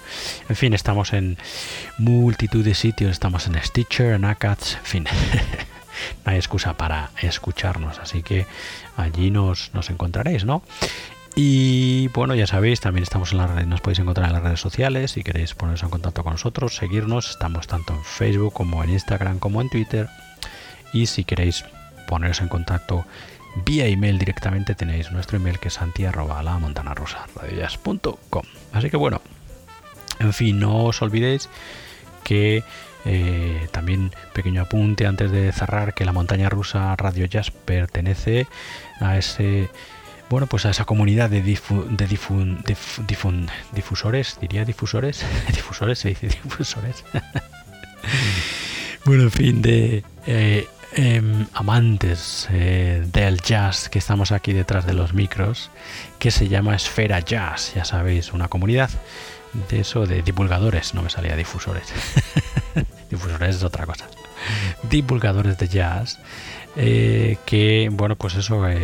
en 0.50 0.56
fin, 0.56 0.74
estamos 0.74 1.14
en 1.14 1.38
multitud 1.98 2.66
de 2.66 2.74
sitios, 2.74 3.12
estamos 3.12 3.48
en 3.48 3.62
Stitcher, 3.64 4.14
en 4.14 4.26
Acats, 4.26 4.76
en 4.76 4.86
fin. 4.86 5.04
no 6.26 6.32
hay 6.32 6.38
excusa 6.38 6.76
para 6.76 7.12
escucharnos, 7.22 8.00
así 8.00 8.24
que 8.24 8.46
allí 8.98 9.32
nos, 9.32 9.74
nos 9.74 9.90
encontraréis, 9.90 10.46
¿no? 10.46 10.64
Y 11.36 12.10
bueno, 12.10 12.36
ya 12.36 12.46
sabéis, 12.46 12.80
también 12.80 13.04
estamos 13.04 13.32
en 13.32 13.40
la 13.40 13.48
red, 13.48 13.66
nos 13.66 13.82
podéis 13.82 14.00
encontrar 14.00 14.28
en 14.28 14.34
las 14.34 14.44
redes 14.44 14.60
sociales. 14.60 15.12
Si 15.12 15.24
queréis 15.24 15.56
poneros 15.56 15.82
en 15.82 15.90
contacto 15.90 16.24
con 16.24 16.34
nosotros, 16.34 16.76
seguirnos, 16.76 17.32
estamos 17.32 17.66
tanto 17.66 17.94
en 17.94 18.04
Facebook 18.04 18.54
como 18.54 18.84
en 18.84 18.92
Instagram 18.92 19.40
como 19.40 19.60
en 19.62 19.70
Twitter. 19.70 20.10
Y 20.94 21.08
si 21.08 21.24
queréis 21.24 21.66
poneros 22.08 22.40
en 22.42 22.50
contacto 22.50 23.06
vía 23.66 23.88
email 23.88 24.20
directamente, 24.20 24.76
tenéis 24.76 25.12
nuestro 25.12 25.38
email 25.38 25.58
que 25.58 25.70
es 25.70 25.74
santi 25.74 26.06
Así 28.72 28.90
que 28.92 28.98
bueno, 28.98 29.22
en 30.20 30.34
fin, 30.34 30.60
no 30.60 30.86
os 30.86 31.02
olvidéis 31.02 31.50
que 32.24 32.64
eh, 33.06 33.68
también 33.72 34.12
pequeño 34.34 34.62
apunte 34.62 35.08
antes 35.08 35.32
de 35.32 35.52
cerrar 35.52 35.96
que 35.96 36.06
la 36.06 36.14
montaña 36.14 36.50
rusa 36.50 36.96
Radio 36.96 37.26
Jazz 37.26 37.52
pertenece 37.52 38.48
a 39.00 39.18
ese 39.18 39.70
bueno, 40.34 40.48
pues 40.48 40.66
a 40.66 40.72
esa 40.72 40.86
comunidad 40.86 41.30
de, 41.30 41.44
difusores, 41.44 41.96
diría 44.42 44.66
difusores, 44.66 45.24
difusores, 45.54 46.00
se 46.00 46.10
dice 46.10 46.28
difusores. 46.28 47.06
bueno, 49.06 49.22
en 49.22 49.32
fin, 49.32 49.62
de 49.62 50.04
eh, 50.26 50.68
em, 50.94 51.46
amantes 51.54 52.48
eh, 52.52 53.06
del 53.14 53.42
jazz 53.42 53.90
que 53.90 54.00
estamos 54.00 54.32
aquí 54.32 54.54
detrás 54.54 54.88
de 54.88 54.96
los 54.96 55.14
micros, 55.14 55.70
que 56.18 56.32
se 56.32 56.48
llama 56.48 56.76
Esfera 56.76 57.20
Jazz, 57.20 57.74
ya 57.76 57.86
sabéis, 57.86 58.34
una 58.34 58.48
comunidad 58.48 58.90
de 59.70 59.82
eso, 59.82 60.08
de 60.08 60.24
divulgadores, 60.24 60.96
no 60.96 61.04
me 61.04 61.12
salía 61.12 61.36
difusores. 61.36 61.94
difusores 63.12 63.58
es 63.58 63.64
otra 63.64 63.86
cosa. 63.86 64.08
Divulgadores 64.90 65.60
de 65.60 65.68
jazz. 65.68 66.18
Eh, 66.76 67.38
que 67.46 67.90
bueno 67.92 68.16
pues 68.16 68.34
eso 68.34 68.68
eh, 68.68 68.80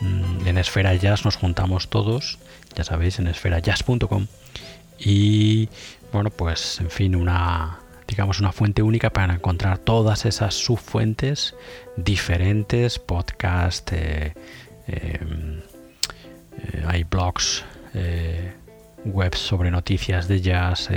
mm, 0.00 0.46
en 0.46 0.58
Esfera 0.58 0.94
Jazz 0.94 1.24
nos 1.24 1.34
juntamos 1.34 1.88
todos 1.88 2.38
ya 2.76 2.84
sabéis 2.84 3.18
en 3.18 3.26
esferajazz.com 3.26 4.28
y 5.00 5.68
bueno 6.12 6.30
pues 6.30 6.78
en 6.80 6.88
fin 6.88 7.16
una 7.16 7.80
digamos 8.06 8.38
una 8.38 8.52
fuente 8.52 8.82
única 8.82 9.10
para 9.10 9.34
encontrar 9.34 9.78
todas 9.78 10.24
esas 10.24 10.54
subfuentes 10.54 11.56
diferentes 11.96 13.00
podcast 13.00 13.90
eh, 13.92 14.32
hay 16.86 17.02
blogs 17.02 17.64
webs 19.04 19.38
sobre 19.38 19.70
noticias 19.70 20.28
de 20.28 20.40
jazz. 20.40 20.90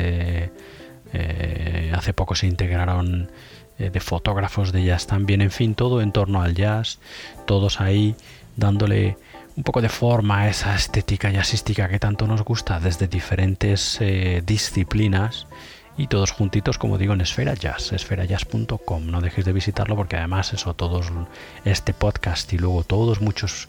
Hace 1.93 2.14
poco 2.14 2.35
se 2.35 2.45
integraron 2.47 3.31
eh, 3.80 3.89
de 3.89 3.99
fotógrafos 3.99 4.72
de 4.72 4.84
jazz 4.84 5.07
también. 5.07 5.41
En 5.41 5.51
fin, 5.51 5.76
todo 5.76 6.01
en 6.01 6.11
torno 6.11 6.41
al 6.41 6.53
jazz. 6.53 6.99
Todos 7.45 7.81
ahí 7.81 8.15
dándole 8.56 9.18
un 9.56 9.64
poco 9.64 9.81
de 9.81 9.89
forma 9.89 10.41
a 10.41 10.49
esa 10.49 10.76
estética 10.76 11.31
jazzística 11.31 11.89
que 11.89 11.99
tanto 11.99 12.27
nos 12.27 12.43
gusta 12.43 12.80
desde 12.80 13.07
diferentes 13.07 13.99
disciplinas 14.45 15.47
y 15.99 16.07
todos 16.07 16.31
juntitos, 16.31 16.77
como 16.77 16.97
digo, 16.97 17.13
en 17.13 17.19
Esfera 17.19 17.55
Jazz, 17.55 17.91
esferajazz.com. 17.91 19.07
No 19.07 19.19
dejéis 19.19 19.45
de 19.45 19.51
visitarlo 19.51 19.97
porque 19.97 20.15
además 20.15 20.53
eso, 20.53 20.73
todos 20.73 21.11
este 21.65 21.93
podcast 21.93 22.53
y 22.53 22.57
luego 22.57 22.85
todos 22.85 23.19
muchos 23.19 23.67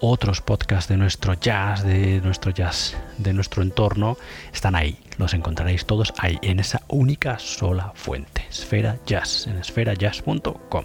otros 0.00 0.40
podcasts 0.40 0.88
de 0.88 0.96
nuestro 0.96 1.34
jazz, 1.34 1.84
de 1.84 2.20
nuestro 2.20 2.50
jazz, 2.50 2.96
de 3.18 3.32
nuestro 3.32 3.62
entorno, 3.62 4.18
están 4.52 4.74
ahí. 4.74 4.98
Los 5.18 5.34
encontraréis 5.34 5.86
todos 5.86 6.12
ahí, 6.18 6.36
en 6.42 6.58
esa 6.58 6.82
única 6.88 7.38
sola 7.38 7.92
fuente, 7.94 8.44
Esfera 8.50 8.98
Jazz, 9.06 9.46
en 9.46 9.58
esferajazz.com. 9.58 10.84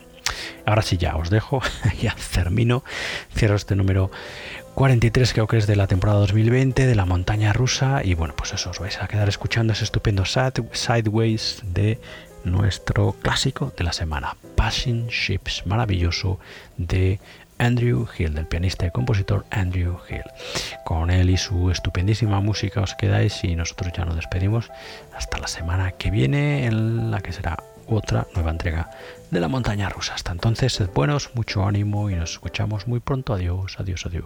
Ahora 0.66 0.84
sí, 0.84 0.98
ya 0.98 1.16
os 1.16 1.32
dejo, 1.32 1.62
ya 2.02 2.16
termino, 2.34 2.84
cierro 3.36 3.56
este 3.56 3.76
número 3.76 4.12
43 4.76 5.34
creo 5.34 5.48
que 5.48 5.58
es 5.58 5.68
de 5.68 5.76
la 5.76 5.86
temporada 5.86 6.20
2020 6.22 6.88
de 6.88 6.96
la 6.96 7.06
montaña 7.06 7.54
rusa. 7.54 8.02
Y 8.04 8.16
bueno 8.16 8.34
pues 8.36 8.54
eso 8.54 8.72
os 8.72 8.80
vais 8.80 9.00
a 9.02 9.08
quedar 9.08 9.30
escuchando 9.30 9.74
ese 9.74 9.84
estupendo 9.84 10.24
Sideways 10.26 11.62
de 11.64 12.00
nuestro 12.44 13.14
clásico 13.22 13.72
de 13.78 13.84
la 13.84 13.94
semana 13.94 14.36
Passing 14.56 15.08
Ships 15.08 15.68
maravilloso 15.68 16.40
de 16.78 17.20
Andrew 17.60 18.08
Hill 18.18 18.34
del 18.34 18.48
pianista 18.48 18.88
y 18.88 18.92
compositor 18.92 19.46
Andrew 19.52 20.00
Hill. 20.10 20.24
Con 20.86 21.12
él 21.12 21.30
y 21.30 21.38
su 21.38 21.70
estupendísima 21.70 22.42
música 22.42 22.82
os 22.82 22.96
quedáis 22.96 23.44
y 23.44 23.56
nosotros 23.56 23.94
ya 23.96 24.06
nos 24.06 24.16
despedimos. 24.16 24.72
Hasta 25.16 25.38
la 25.38 25.48
semana 25.48 25.92
que 25.92 26.10
viene 26.10 26.66
en 26.66 27.12
la 27.12 27.22
que 27.22 27.32
será 27.32 27.58
otra 27.88 28.26
nueva 28.34 28.52
entrega 28.52 28.90
de 29.34 29.40
la 29.40 29.48
montaña 29.48 29.90
rusa. 29.90 30.14
Hasta 30.14 30.32
entonces, 30.32 30.74
sed 30.74 30.90
buenos, 30.94 31.32
mucho 31.34 31.66
ánimo 31.66 32.10
y 32.10 32.16
nos 32.16 32.34
escuchamos 32.34 32.88
muy 32.88 33.00
pronto. 33.00 33.34
Adiós, 33.34 33.76
adiós, 33.80 34.06
adiós. 34.06 34.26